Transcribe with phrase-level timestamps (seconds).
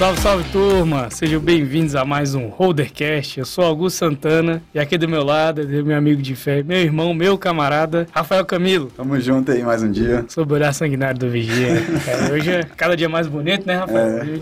[0.00, 1.10] Salve, salve turma!
[1.10, 3.38] Sejam bem-vindos a mais um Holdercast.
[3.38, 6.78] Eu sou Augusto Santana e aqui do meu lado é meu amigo de fé, meu
[6.78, 8.90] irmão, meu camarada, Rafael Camilo.
[8.96, 10.24] Tamo junto aí mais um dia.
[10.26, 11.84] Sob o olhar sanguinário do Vigia.
[12.06, 14.22] É, hoje é cada dia mais bonito, né, Rafael?
[14.22, 14.40] É.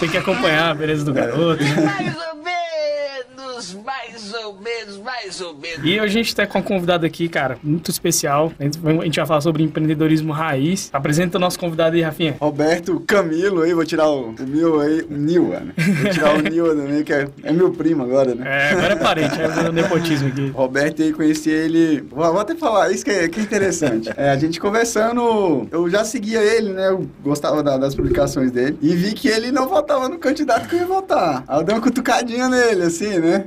[0.00, 1.62] Tem que acompanhar a beleza do garoto.
[1.62, 1.76] né?
[1.84, 5.80] Mais ou menos, mais ou menos, mais ou menos.
[5.84, 8.52] E hoje a gente tá com um convidado aqui, cara, muito especial.
[8.58, 10.88] A gente vai- a gente vai falar sobre empreendedorismo raiz.
[10.92, 12.36] Apresenta o nosso convidado aí, Rafinha.
[12.40, 15.72] Roberto Camilo aí, vou tirar o, o meu aí, o Nil, né?
[16.02, 18.44] Vou tirar o Nil também, que é, é meu primo agora, né?
[18.46, 20.48] É, agora é parente, é o nepotismo aqui.
[20.50, 22.02] Roberto aí, conheci ele.
[22.10, 24.10] Vou, vou até falar, isso que é, que é interessante.
[24.16, 26.88] É, a gente conversando, eu já seguia ele, né?
[26.88, 28.78] Eu gostava da- das publicações dele.
[28.80, 31.44] E vi que ele não votava no candidato que eu ia votar.
[31.46, 33.44] Aí eu dei uma cutucadinha nele, assim, né?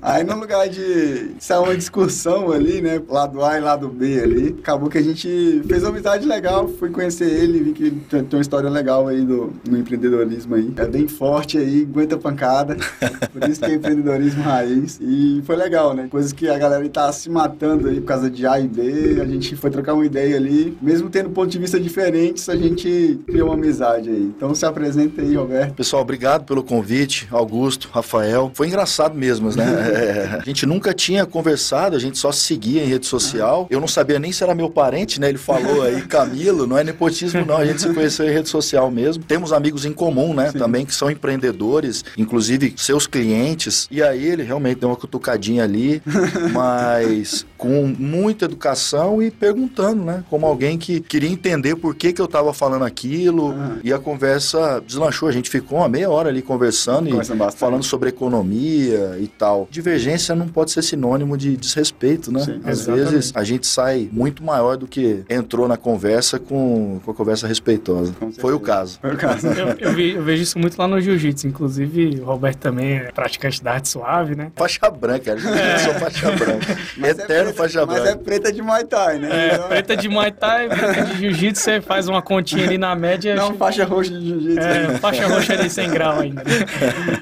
[0.00, 3.00] Aí no lugar de sair uma discussão ali, né?
[3.08, 6.68] Lado A e lado B ali, acabou que a gente fez uma amizade legal.
[6.68, 10.54] Fui conhecer ele, vi que ele tem tem uma história legal aí do, no empreendedorismo
[10.54, 10.72] aí.
[10.76, 12.76] É bem forte aí, aguenta pancada.
[13.32, 14.98] Por isso que é empreendedorismo raiz.
[15.00, 16.06] E foi legal, né?
[16.08, 19.20] Coisas que a galera tá se matando aí por causa de A e B.
[19.20, 20.76] A gente foi trocar uma ideia ali.
[20.80, 24.32] Mesmo tendo pontos de vista diferentes, a gente criou uma amizade aí.
[24.36, 25.74] Então se apresenta aí, Roberto.
[25.74, 28.50] Pessoal, obrigado pelo convite, Augusto, Rafael.
[28.54, 29.64] Foi engraçado mesmo, né?
[30.10, 33.66] É, a gente nunca tinha conversado, a gente só se seguia em rede social.
[33.70, 35.28] Eu não sabia nem se era meu parente, né?
[35.28, 38.90] Ele falou aí, Camilo, não é nepotismo não, a gente se conheceu em rede social
[38.90, 39.22] mesmo.
[39.24, 40.52] Temos amigos em comum, né?
[40.52, 43.86] Também que são empreendedores, inclusive seus clientes.
[43.90, 46.02] E aí ele realmente deu uma cutucadinha ali,
[46.52, 50.24] mas com muita educação e perguntando, né?
[50.30, 53.52] Como alguém que queria entender por que, que eu tava falando aquilo.
[53.52, 53.76] Ah.
[53.84, 55.28] E a conversa deslanchou.
[55.28, 57.56] A gente ficou uma meia hora ali conversando e bastante.
[57.56, 59.68] falando sobre economia e tal.
[59.70, 62.40] Divergência não pode ser sinônimo de desrespeito, né?
[62.40, 63.10] Sim, Às exatamente.
[63.10, 67.46] vezes a gente sai muito maior do que entrou na conversa com, com a conversa
[67.46, 68.14] respeitosa.
[68.38, 68.98] Foi o caso.
[69.02, 69.46] Foi o caso.
[69.48, 71.46] Eu, eu vi- eu vejo isso muito lá no jiu-jitsu.
[71.46, 74.50] Inclusive, o Roberto também é praticante da arte suave, né?
[74.56, 76.78] Faixa branca, eu sou faixa branca.
[76.96, 78.18] Mas é Eterno preta- faixa Mas é branca.
[78.24, 79.28] preta de Muay Thai, né?
[79.52, 82.94] É, Não- preta de Muay Thai, preta de jiu-jitsu, você faz uma continha ali na
[82.94, 83.34] média.
[83.34, 84.60] Não, faixa roxa de jiu-jitsu.
[84.60, 86.42] É, faixa roxa ali sem grau ainda.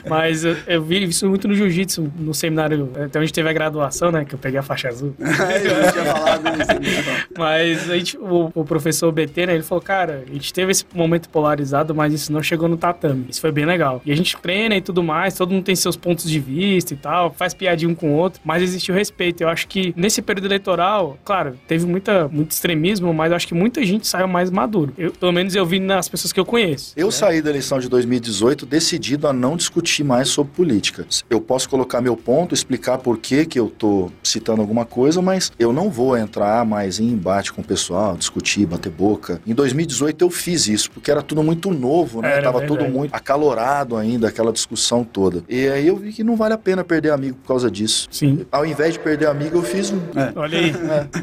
[0.09, 4.11] Mas eu, eu vi isso muito no jiu-jitsu, no seminário, até onde teve a graduação,
[4.11, 4.25] né?
[4.25, 5.15] Que eu peguei a faixa azul.
[5.49, 6.71] É, eu tinha falado isso.
[6.73, 7.15] então.
[7.39, 10.85] Mas a gente, o, o professor BT, né, ele falou, cara, a gente teve esse
[10.93, 13.27] momento polarizado, mas isso não chegou no tatame.
[13.29, 14.03] Isso foi bem legal.
[14.05, 16.97] E a gente treina e tudo mais, todo mundo tem seus pontos de vista e
[16.97, 19.43] tal, faz piadinha um com o outro, mas existe o respeito.
[19.43, 23.85] Eu acho que nesse período eleitoral, claro, teve muita, muito extremismo, mas acho que muita
[23.85, 24.93] gente saiu mais maduro.
[24.97, 26.93] Eu, pelo menos eu vi nas pessoas que eu conheço.
[26.97, 31.07] Eu saí da eleição de 2018 decidido a não discutir mais sobre política.
[31.29, 35.53] Eu posso colocar meu ponto, explicar por que que eu tô citando alguma coisa, mas
[35.59, 39.41] eu não vou entrar mais em embate com o pessoal, discutir, bater boca.
[39.47, 42.33] Em 2018 eu fiz isso, porque era tudo muito novo, né?
[42.33, 42.81] Era Tava verdade.
[42.81, 45.43] tudo muito acalorado ainda, aquela discussão toda.
[45.49, 48.09] E aí eu vi que não vale a pena perder amigo por causa disso.
[48.11, 48.47] Sim.
[48.51, 49.99] Ao invés de perder amigo, eu fiz um.
[50.37, 50.73] Olha aí.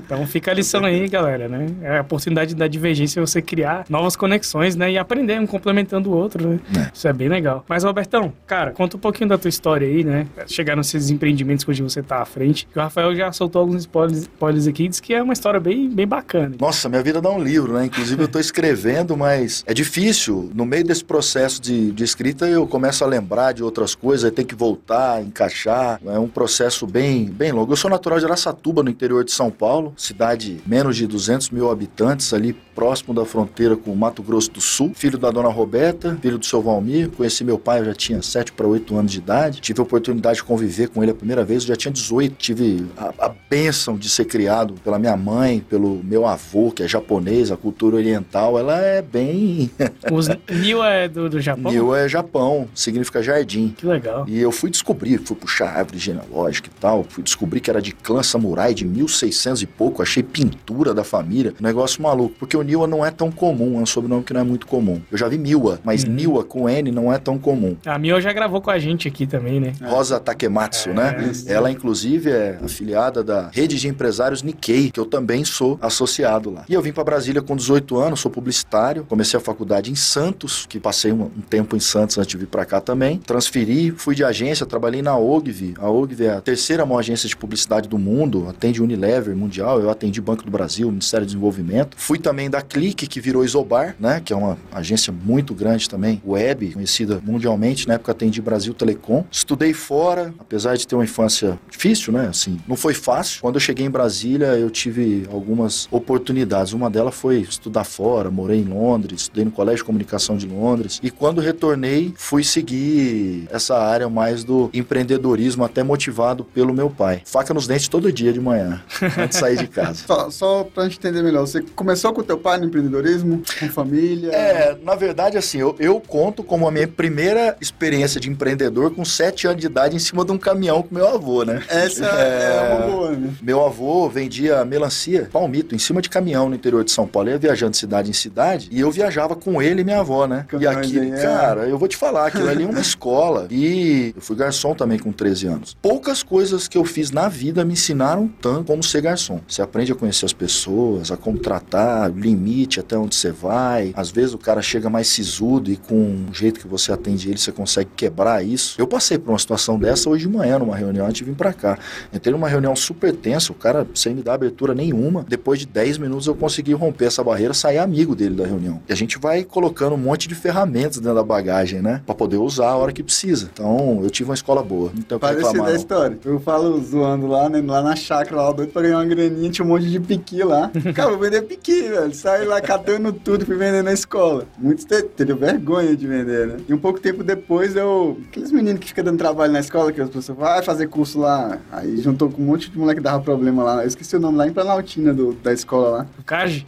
[0.06, 1.68] Então fica a lição aí, galera, né?
[1.81, 4.91] É a oportunidade da divergência você criar novas conexões, né?
[4.91, 6.90] E aprender um complementando o outro, né?
[6.94, 7.63] Isso é bem legal.
[7.68, 10.28] Mas, Robertão, cara, conta um pouquinho da tua história aí, né?
[10.47, 12.68] Chegar nesses empreendimentos que hoje você tá à frente.
[12.75, 16.07] O Rafael já soltou alguns spoilers, spoilers aqui, diz que é uma história bem, bem
[16.07, 16.56] bacana.
[16.59, 17.85] Nossa, minha vida dá um livro, né?
[17.85, 20.52] Inclusive eu tô escrevendo, mas é difícil.
[20.53, 24.31] No meio desse processo de, de escrita, eu começo a lembrar de outras coisas, aí
[24.31, 26.00] tem que voltar, encaixar.
[26.06, 27.72] É um processo bem, bem longo.
[27.72, 31.69] Eu sou natural de Araçatuba, no interior de São Paulo, cidade menos de 200 mil
[31.69, 34.91] habitantes, ali próximo da fronteira com o Mato Grosso do Sul.
[34.93, 37.09] Filho da dona Roberta, filho do seu Valmir.
[37.09, 39.61] Conheci meu pai, eu já tinha 7 para 8 anos de idade.
[39.61, 42.35] Tive a oportunidade de conviver com ele a primeira vez, eu já tinha 18.
[42.35, 46.87] Tive a, a bênção de ser criado pela minha mãe, pelo meu avô, que é
[46.87, 49.71] japonês, a cultura oriental, ela é bem.
[50.11, 51.71] Os Nil é do, do Japão?
[51.71, 53.73] Nil é Japão, significa jardim.
[53.78, 54.25] Que legal.
[54.28, 57.93] E eu fui descobrir, fui puxar árvore genealógica e tal, fui descobrir que era de
[57.93, 62.87] clã samurai de 1600 e pouco, achei pintura da família, negócio maluco, porque o Niwa
[62.87, 65.02] não é tão comum, é um sobrenome que não é muito comum.
[65.11, 66.11] Eu já vi Miwa, mas Uhum.
[66.13, 67.75] Niwa com N não é tão comum.
[67.85, 69.73] A Mio já gravou com a gente aqui também, né?
[69.84, 71.28] Rosa Takematsu, É, né?
[71.31, 71.52] isso.
[71.52, 76.63] Ela, inclusive, é afiliada da rede de empresários Nikkei, que eu também sou associado lá.
[76.69, 80.66] E eu vim para Brasília com 18 anos, sou publicitário, comecei a faculdade em Santos,
[80.67, 83.17] que passei um, um tempo em Santos antes de vir para cá também.
[83.19, 85.73] Transferi, fui de agência, trabalhei na OGV.
[85.79, 89.89] A OGV é a terceira maior agência de publicidade do mundo, atende Unilever Mundial, eu
[89.89, 91.97] atendi Banco do Brasil, Ministério do Desenvolvimento.
[91.97, 94.21] Fui também da Clique, que virou Isobar, né?
[94.23, 97.87] Que é uma agência muito grande também, web, conhecida mundialmente.
[97.87, 99.25] Na época atendi Brasil Telecom.
[99.31, 102.27] Estudei fora, apesar de ter uma infância difícil, né?
[102.27, 103.41] Assim, não foi fácil.
[103.41, 106.73] Quando eu cheguei em Brasília, eu tive algumas algumas oportunidades.
[106.73, 110.99] Uma delas foi estudar fora, morei em Londres, estudei no Colégio de Comunicação de Londres.
[111.01, 117.21] E quando retornei, fui seguir essa área mais do empreendedorismo, até motivado pelo meu pai.
[117.25, 119.96] Faca nos dentes todo dia de manhã, antes de sair de casa.
[120.05, 123.70] Só, só pra gente entender melhor, você começou com o teu pai no empreendedorismo, com
[123.70, 124.32] família?
[124.32, 129.03] É, na verdade, assim, eu, eu conto como a minha primeira experiência de empreendedor com
[129.05, 131.64] sete anos de idade em cima de um caminhão com meu avô, né?
[131.70, 133.34] Essa é, uma boa, né?
[133.41, 137.29] Meu avô vendia melancia, palmito, em cima de caminhão no interior de São Paulo.
[137.29, 140.28] Ele ia viajando de cidade em cidade e eu viajava com ele e minha avó,
[140.28, 140.46] né?
[140.47, 141.22] E Caminhões aqui, é.
[141.22, 143.47] cara, eu vou te falar, aquilo ali é uma escola.
[143.49, 145.78] E eu fui garçom também com 13 anos.
[145.81, 149.39] Poucas coisas que eu fiz na vida me ensinaram tanto como ser garçom.
[149.47, 153.93] Você aprende a conhecer as pessoas, a como tratar, o limite até onde você vai.
[153.95, 157.37] Às vezes o cara chega mais sisudo e com o jeito que você atende ele,
[157.37, 158.75] você consegue quebrar isso.
[158.79, 161.53] Eu passei por uma situação dessa hoje de manhã, numa reunião, antes de vir pra
[161.53, 161.77] cá.
[162.13, 165.25] Entrei numa reunião super tensa, o cara sem me dar abertura nenhuma.
[165.28, 168.81] Depois de 10 minutos eu consegui romper essa barreira, sair amigo dele da reunião.
[168.87, 172.01] E a gente vai colocando um monte de ferramentas dentro da bagagem, né?
[172.05, 173.49] Pra poder usar a hora que precisa.
[173.51, 174.91] Então, eu tive uma escola boa.
[174.95, 175.75] Não tenho o que Parecida reclamar, a não.
[175.79, 176.19] história.
[176.25, 177.61] Eu falo zoando lá, né?
[177.66, 180.72] Lá na chácara, lá, doido pra ganhar uma graninha, tinha um monte de piqui lá.
[180.94, 182.14] Cara, vou vender piqui, velho.
[182.14, 184.46] Saí lá catando tudo, fui vender na escola.
[184.58, 186.58] Muitos te- teriam vergonha de vender, né?
[186.67, 188.17] E um pouco tempo depois eu.
[188.29, 191.58] Aqueles meninos que ficam dando trabalho na escola, que as pessoas vai fazer curso lá.
[191.72, 193.82] Aí juntou com um monte de moleque que dava problema lá.
[193.84, 196.06] Eu esqueci o nome lá em Planaltina do, da escola lá.
[196.20, 196.66] O Cage?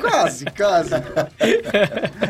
[0.00, 0.90] Quase, quase.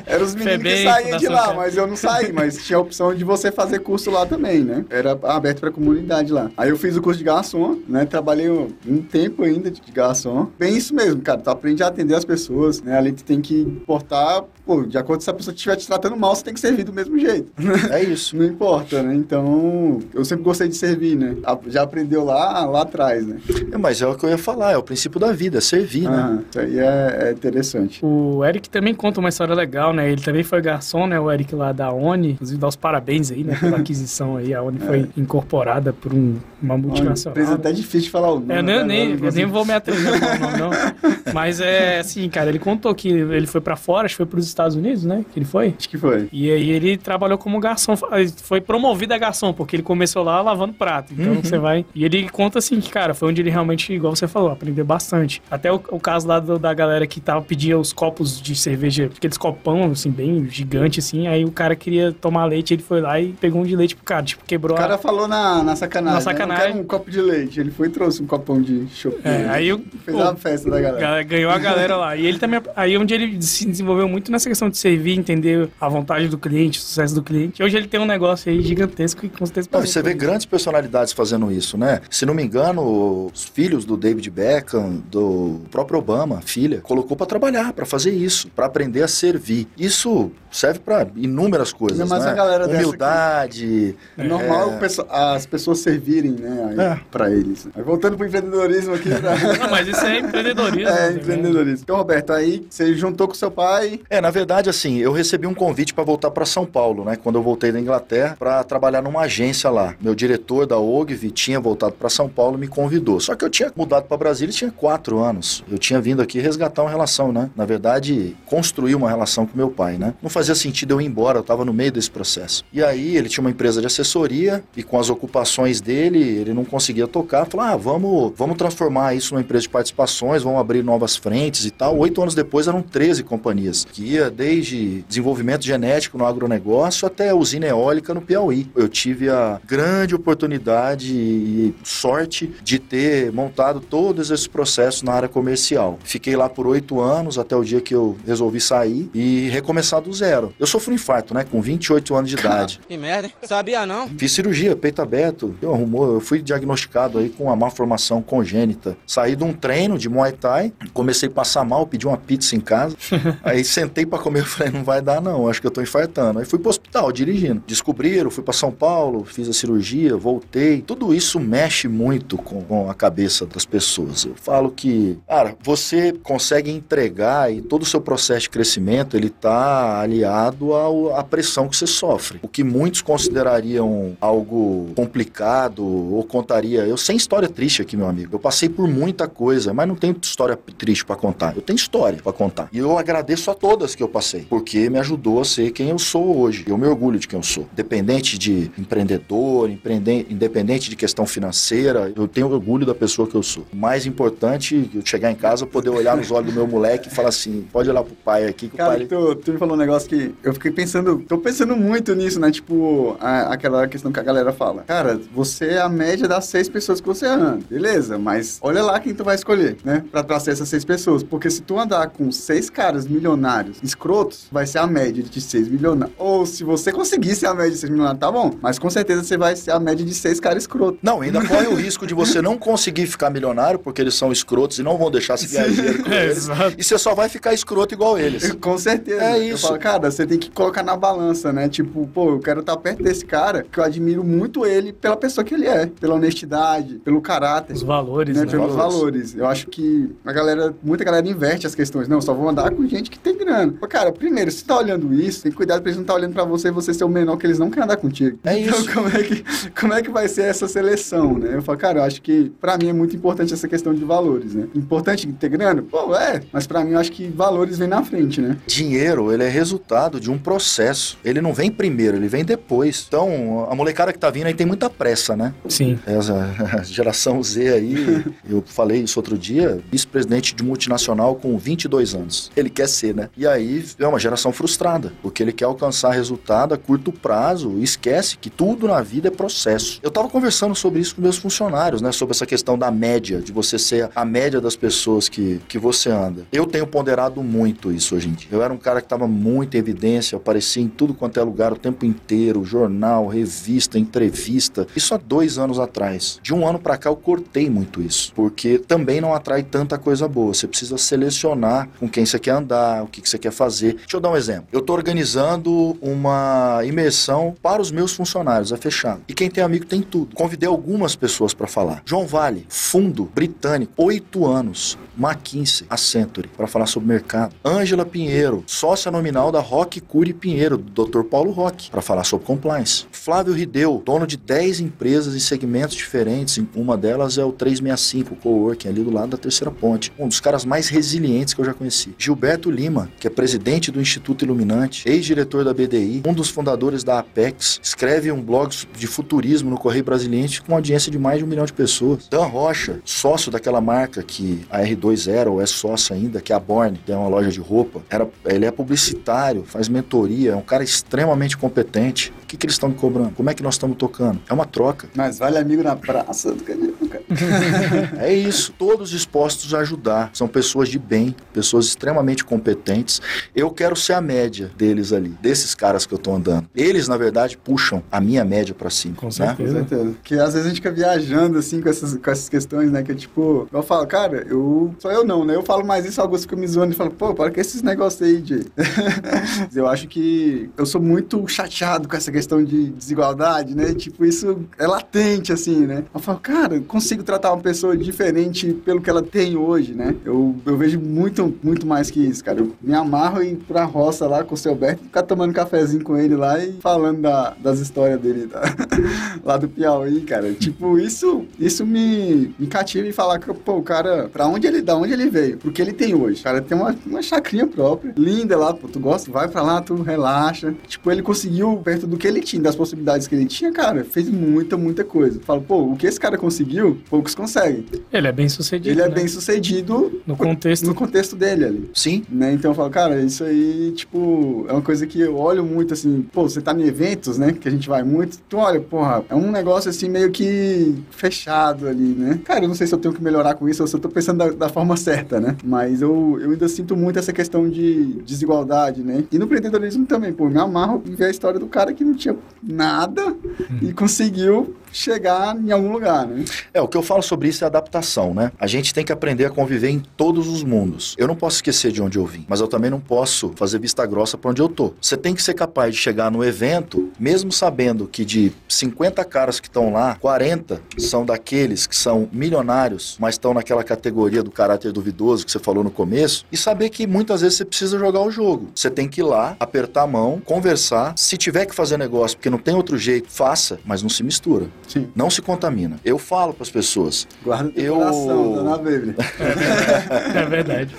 [0.06, 2.80] Eram os meninos que Febem, saíam de lá, mas eu não saí, mas tinha a
[2.80, 4.84] opção de você fazer curso lá também, né?
[4.90, 6.50] Era aberto pra comunidade lá.
[6.56, 8.04] Aí eu fiz o curso de garçom, né?
[8.20, 10.48] Trabalhei um, um tempo ainda de garçom.
[10.58, 11.40] Bem isso mesmo, cara.
[11.40, 12.98] Tu aprende a atender as pessoas, né?
[12.98, 16.34] Ali tu tem que portar, pô, de acordo se a pessoa estiver te tratando mal,
[16.36, 17.50] você tem que servir do mesmo jeito.
[17.90, 18.36] É isso.
[18.36, 19.14] Não importa, né?
[19.14, 21.34] Então, eu sempre gostei de servir, né?
[21.68, 23.38] Já aprendeu lá, lá atrás, né?
[23.72, 26.02] É, mas é o que eu ia falar, é o princípio da vida, é servir,
[26.10, 26.16] né?
[26.16, 28.04] Aham, isso aí é, é interessante.
[28.04, 30.12] O Eric também conta uma história legal, né?
[30.12, 31.18] Ele também foi garçom, né?
[31.18, 32.32] O Eric lá da ONI.
[32.32, 33.56] Inclusive, dá os parabéns aí, né?
[33.58, 34.52] Pela aquisição aí.
[34.52, 37.32] A ONI foi incorporada por um- uma Uma multinacional.
[37.32, 38.52] empresa até difícil de falar o nome.
[38.54, 38.80] É, né?
[38.80, 40.70] eu nem, eu nem vou me atrever a falar o nome, não.
[41.32, 44.46] Mas é assim, cara, ele contou que ele foi pra fora, acho que foi pros
[44.46, 45.24] Estados Unidos, né?
[45.32, 45.74] Que ele foi.
[45.78, 46.28] Acho que foi.
[46.32, 47.94] E aí ele trabalhou como garçom,
[48.42, 51.12] foi promovido a garçom, porque ele começou lá lavando prato.
[51.12, 51.42] Então Uhum.
[51.42, 51.84] você vai.
[51.94, 55.40] E ele conta assim que, cara, foi onde ele realmente, igual você falou, aprendeu bastante.
[55.50, 59.08] Até o, o caso lá do- da galera que tava pedia os copos de cerveja,
[59.16, 61.28] aqueles copão, assim, bem gigante, assim.
[61.28, 64.04] Aí o cara queria tomar leite, ele foi lá e pegou um de leite pro
[64.04, 64.82] cara, tipo, quebrou O a.
[64.82, 66.10] cara falou na, na sacanagem.
[66.12, 66.20] Na né?
[66.20, 66.64] sacanagem.
[66.64, 67.60] Eu quero um copo de leite.
[67.60, 69.18] Ele foi trouxe um copão de chopp.
[69.22, 71.00] É, aí o- Fez pô, a festa da galera.
[71.00, 72.16] Ga- Ganhou a galera lá.
[72.16, 72.60] E ele também.
[72.74, 76.78] Aí onde ele se desenvolveu muito nessa questão de servir, entender a vontade do cliente,
[76.78, 77.62] o sucesso do cliente.
[77.62, 80.18] Hoje ele tem um negócio aí gigantesco e com certeza Não, você vê isso.
[80.18, 82.00] grandes personalidades fazendo isso, né?
[82.08, 87.16] Se não me engano, os filhos do David Beckham, do próprio Obama, a filha, colocou
[87.16, 89.68] pra trabalhar, pra fazer isso, pra aprender a servir.
[89.78, 92.30] Isso serve pra inúmeras coisas, mais né?
[92.30, 93.94] uma galera dessa Humildade.
[94.16, 94.76] É normal É.
[94.76, 96.66] o as pessoas servirem, né?
[96.70, 97.00] Aí, É.
[97.10, 97.68] Pra eles.
[97.74, 99.08] Aí, voltando pro empreendedorismo aqui.
[99.08, 99.36] Pra...
[99.58, 100.88] Não, mas isso é empreendedorismo.
[100.88, 101.16] é, também.
[101.16, 101.80] empreendedorismo.
[101.82, 104.00] Então, Roberto, aí você juntou com seu pai.
[104.08, 107.16] É, na verdade, assim, eu recebi um convite para voltar para São Paulo, né?
[107.16, 109.94] Quando eu voltei da Inglaterra, para trabalhar numa agência lá.
[110.00, 113.20] Meu diretor da OGV tinha voltado para São Paulo e me convidou.
[113.20, 115.64] Só que eu tinha mudado para Brasília e tinha quatro anos.
[115.70, 117.50] Eu tinha vindo aqui resgatar uma relação, né?
[117.56, 120.14] Na verdade, construir uma relação com meu pai, né?
[120.22, 122.64] Não fazia sentido eu ir embora, eu estava no meio desse processo.
[122.72, 126.64] E aí, ele tinha uma empresa de assessoria e com as ocupações dele, ele não
[126.64, 127.46] conseguia tocar.
[127.46, 131.70] Falou, ah, vamos, vamos transformar isso numa empresa de participações, vamos abrir novas frentes e
[131.70, 131.96] tal.
[131.98, 137.66] Oito anos depois eram 13 companhias, que ia desde desenvolvimento genético no agronegócio até usina
[137.66, 138.68] eólica no Piauí.
[138.74, 145.28] Eu tive a grande oportunidade e sorte de ter montado todos esses processos na área
[145.28, 145.98] comercial.
[146.04, 150.12] Fiquei lá por oito anos, até o dia que eu resolvi sair e recomeçar do
[150.12, 150.52] zero.
[150.58, 152.80] Eu sofri um infarto, né, com 28 anos de idade.
[152.90, 153.34] Que merda, hein?
[153.42, 154.08] Sabia não?
[154.08, 155.54] Fiz cirurgia, peito aberto.
[155.62, 158.96] Eu, arrumou, eu fui diagnosticado aí com uma malformação congênita.
[159.06, 162.60] Saí de um treino de Muay Thai, comecei a passar mal, pedi uma pizza em
[162.60, 162.96] casa.
[163.44, 166.38] aí sentei pra comer, falei, não vai dar não, acho que eu tô infartando.
[166.38, 167.62] Aí fui pro hospital dirigindo.
[167.66, 170.80] Descobriram, fui pra São Paulo, fiz a cirurgia, voltei.
[170.82, 174.24] Tudo isso mexe muito com, com a cabeça das pessoas.
[174.24, 179.28] Eu falo que, cara, você consegue entregar e todo o seu processo de crescimento, ele
[179.30, 182.38] tá aliado ao- à pressão que você sofre.
[182.42, 186.80] O que muitos considerariam algo complicado ou contaria.
[186.86, 188.34] Eu sem história triste aqui, meu amigo.
[188.34, 191.54] Eu passei por muita coisa, mas não tenho história triste pra contar.
[191.56, 192.68] Eu tenho história pra contar.
[192.72, 195.98] E eu agradeço a todas que eu passei, porque me ajudou a ser quem eu
[195.98, 196.64] sou hoje.
[196.66, 197.66] Eu me orgulho de quem eu sou.
[197.72, 203.42] Independente de empreendedor, empreende- independente de questão financeira, eu tenho orgulho da pessoa que eu
[203.42, 203.64] sou.
[203.72, 207.10] O mais importante eu chegar em casa, poder olhar nos olhos do meu moleque e
[207.10, 209.06] falar assim, pode olhar pro pai aqui, que o Cara, pai...
[209.06, 212.50] tu, tu me falou um negócio que eu fiquei pensando, tô pensando muito nisso, né?
[212.50, 214.82] Tipo, a- aquela questão que a galera fala.
[214.86, 217.26] Cara, você é a média das seis pessoas que você
[217.68, 220.04] beleza, mas olha lá quem tu vai escolher, né?
[220.10, 221.22] Pra, ser essas seis pessoas.
[221.22, 225.68] Porque se tu andar com seis caras milionários escrotos, vai ser a média de seis
[225.68, 226.14] milionários.
[226.18, 229.22] Ou se você conseguir ser a média de seis milionários, tá bom, mas com certeza
[229.22, 230.98] você vai ser a média de seis caras escrotos.
[231.02, 234.78] Não, ainda corre o risco de você não conseguir ficar milionário, porque eles são escrotos
[234.78, 236.36] e não vão deixar se ganhar dinheiro com É, eles.
[236.38, 236.74] exato.
[236.78, 238.52] E você só vai ficar escroto igual eles.
[238.60, 239.22] Com certeza.
[239.22, 239.66] É Eu isso.
[239.66, 241.68] falo, cara, você tem que colocar na balança, né?
[241.68, 245.44] Tipo, pô, eu quero estar perto desse cara, que eu admiro muito ele pela pessoa
[245.44, 247.72] que ele é, pela honestidade, pelo caráter.
[247.74, 248.50] Os valores, né, né?
[248.50, 248.94] pelos Valores.
[248.94, 249.34] valores.
[249.36, 252.08] Eu acho que a galera, muita galera inverte as questões.
[252.08, 253.72] Não, só vou andar com gente que tem grana.
[253.78, 256.14] Pô, cara, primeiro, se você tá olhando isso, tem que cuidado pra eles não estar
[256.14, 258.38] olhando pra você e você ser o menor que eles não querem andar contigo.
[258.44, 258.92] É então, isso.
[258.92, 259.44] como é, que,
[259.78, 261.54] como é que vai ser essa seleção, né?
[261.54, 264.54] Eu falo, cara, eu acho que pra mim é muito importante essa questão de valores,
[264.54, 264.66] né?
[264.74, 265.82] Importante ter grana?
[265.82, 266.42] Pô, é.
[266.52, 268.56] Mas pra mim eu acho que valores vêm na frente, né?
[268.66, 271.16] Dinheiro, ele é resultado de um processo.
[271.24, 273.04] Ele não vem primeiro, ele vem depois.
[273.06, 275.54] Então, a molecada que tá vindo aí tem muita pressa, né?
[275.68, 275.98] Sim.
[276.06, 276.50] Essa
[276.84, 282.50] geração Z aí, eu falei isso outro dia, vice-presidente de multinacional com 22 anos.
[282.56, 283.28] Ele quer ser, né?
[283.36, 287.82] E aí é uma geração frustrada, porque ele quer alcançar resultado a curto prazo e
[287.82, 290.00] esquece que tudo na vida é processo.
[290.02, 292.12] Eu tava conversando sobre isso com meus funcionários, né?
[292.12, 296.10] Sobre essa questão da média, de você ser a média das pessoas que, que você
[296.10, 296.46] anda.
[296.52, 298.48] Eu tenho ponderado muito isso hoje em dia.
[298.52, 301.72] Eu era um cara que tava muito em evidência, aparecia em tudo quanto é lugar
[301.72, 304.86] o tempo inteiro, jornal, revista, entrevista.
[304.94, 306.38] Isso há dois anos atrás.
[306.42, 310.26] De um ano pra cá eu cortei muito isso, porque também não atrai tanta coisa
[310.26, 310.54] boa.
[310.54, 313.94] Você precisa selecionar com quem você quer andar, o que, que você quer fazer.
[313.94, 314.66] Deixa eu dar um exemplo.
[314.72, 319.22] Eu tô organizando uma imersão para os meus funcionários, é fechado.
[319.28, 320.34] E quem tem amigo tem tudo.
[320.34, 322.02] Convidei algumas pessoas para falar.
[322.04, 324.96] João Vale, fundo britânico, oito anos.
[325.20, 327.54] McKinsey, a Century, para falar sobre mercado.
[327.62, 331.24] Ângela Pinheiro, sócia nominal da Rock Cure Pinheiro, do Dr.
[331.24, 333.06] Paulo Rock, para falar sobre compliance.
[333.12, 336.58] Flávio Rideu, dono de 10 empresas em segmentos diferentes.
[336.74, 340.12] Uma delas é o 365, o coworking, ali do lado da Terceira Ponte.
[340.18, 342.14] Um dos caras mais resilientes que eu já conheci.
[342.18, 347.18] Gilberto Lima, que é presidente do Instituto Iluminante, ex-diretor da BDI, um dos fundadores da
[347.18, 351.44] Apex, escreve um blog de futurismo no Correio Brasiliense com uma audiência de mais de
[351.44, 352.28] um milhão de pessoas.
[352.28, 356.56] Dan Rocha, sócio daquela marca que a R2 era ou é sócio ainda, que é
[356.56, 358.02] a Born, que é uma loja de roupa.
[358.10, 362.32] Era, ele é publicitário, faz mentoria, é um cara extremamente competente.
[362.50, 363.30] O que, que eles estão me cobrando?
[363.30, 364.40] Como é que nós estamos tocando?
[364.48, 365.08] É uma troca.
[365.14, 366.74] Mas vale amigo na praça do que
[367.08, 367.24] cara.
[368.18, 370.30] É isso, todos dispostos a ajudar.
[370.32, 373.20] São pessoas de bem, pessoas extremamente competentes.
[373.54, 376.68] Eu quero ser a média deles ali, desses caras que eu tô andando.
[376.74, 379.14] Eles, na verdade, puxam a minha média pra cima.
[379.14, 379.32] Com né?
[379.32, 379.72] certeza.
[379.72, 380.10] Com certeza.
[380.12, 383.04] Porque às vezes a gente fica viajando assim com essas, com essas questões, né?
[383.04, 384.92] Que é tipo, eu falo, cara, eu.
[384.98, 385.54] Só eu não, né?
[385.54, 388.20] Eu falo mais isso, Augusto fica me zoando e fala, pô, para com esses negócios
[388.22, 388.66] aí, Jay.
[389.74, 393.94] eu acho que eu sou muito chateado com essa questão de desigualdade, né?
[393.94, 396.04] Tipo, isso é latente, assim, né?
[396.12, 400.14] Eu falo, cara, eu consigo tratar uma pessoa diferente pelo que ela tem hoje, né?
[400.24, 402.60] Eu, eu vejo muito, muito mais que isso, cara.
[402.60, 405.52] Eu me amarro em ir pra roça lá com o seu Alberto e ficar tomando
[405.52, 408.60] cafezinho com ele lá e falando da- das histórias dele tá?
[409.44, 410.52] lá do Piauí, cara.
[410.52, 414.80] Tipo, isso, isso me, me cativa e falar que, pô, o cara, pra onde ele,
[414.82, 416.42] da onde ele veio, pro que ele tem hoje.
[416.42, 419.94] Cara tem uma, uma chacrinha própria, linda lá, pô, tu gosta, vai pra lá, tu
[420.02, 420.74] relaxa.
[420.86, 424.28] Tipo, ele conseguiu, perto do que ele tinha, das possibilidades que ele tinha, cara, fez
[424.28, 425.40] muita, muita coisa.
[425.40, 427.84] Falo, pô, o que esse cara conseguiu, poucos conseguem.
[428.12, 428.90] Ele é bem sucedido.
[428.90, 429.14] Ele é né?
[429.14, 430.86] bem sucedido No contexto.
[430.86, 431.90] no contexto dele ali.
[431.94, 432.52] Sim, Né?
[432.52, 436.22] Então eu falo, cara, isso aí, tipo, é uma coisa que eu olho muito assim,
[436.32, 437.52] pô, você tá em eventos, né?
[437.52, 441.88] Que a gente vai muito, tu olha, porra, é um negócio assim meio que fechado
[441.88, 442.40] ali, né?
[442.44, 444.08] Cara, eu não sei se eu tenho que melhorar com isso ou se eu tô
[444.08, 445.56] pensando da, da forma certa, né?
[445.64, 449.24] Mas eu, eu ainda sinto muito essa questão de desigualdade, né?
[449.30, 452.14] E no empreendedorismo também, pô, me amarro em ver a história do cara que não
[452.20, 453.34] tinha nada
[453.82, 456.44] e conseguiu chegar em algum lugar, né?
[456.72, 458.52] É, o que eu falo sobre isso é adaptação, né?
[458.58, 461.14] A gente tem que aprender a conviver em todos os mundos.
[461.18, 464.04] Eu não posso esquecer de onde eu vim, mas eu também não posso fazer vista
[464.06, 464.92] grossa para onde eu tô.
[465.00, 469.60] Você tem que ser capaz de chegar no evento, mesmo sabendo que de 50 caras
[469.60, 474.92] que estão lá, 40 são daqueles que são milionários, mas estão naquela categoria do caráter
[474.92, 478.30] duvidoso que você falou no começo, e saber que muitas vezes você precisa jogar o
[478.30, 478.70] jogo.
[478.74, 481.14] Você tem que ir lá, apertar a mão, conversar.
[481.16, 484.66] Se tiver que fazer negócio, porque não tem outro jeito, faça, mas não se mistura.
[484.88, 485.08] Sim.
[485.14, 485.96] Não se contamina.
[486.04, 489.14] Eu falo para as pessoas, Guarda teu Eu- coração, dona Bíblia.
[490.34, 490.94] É verdade.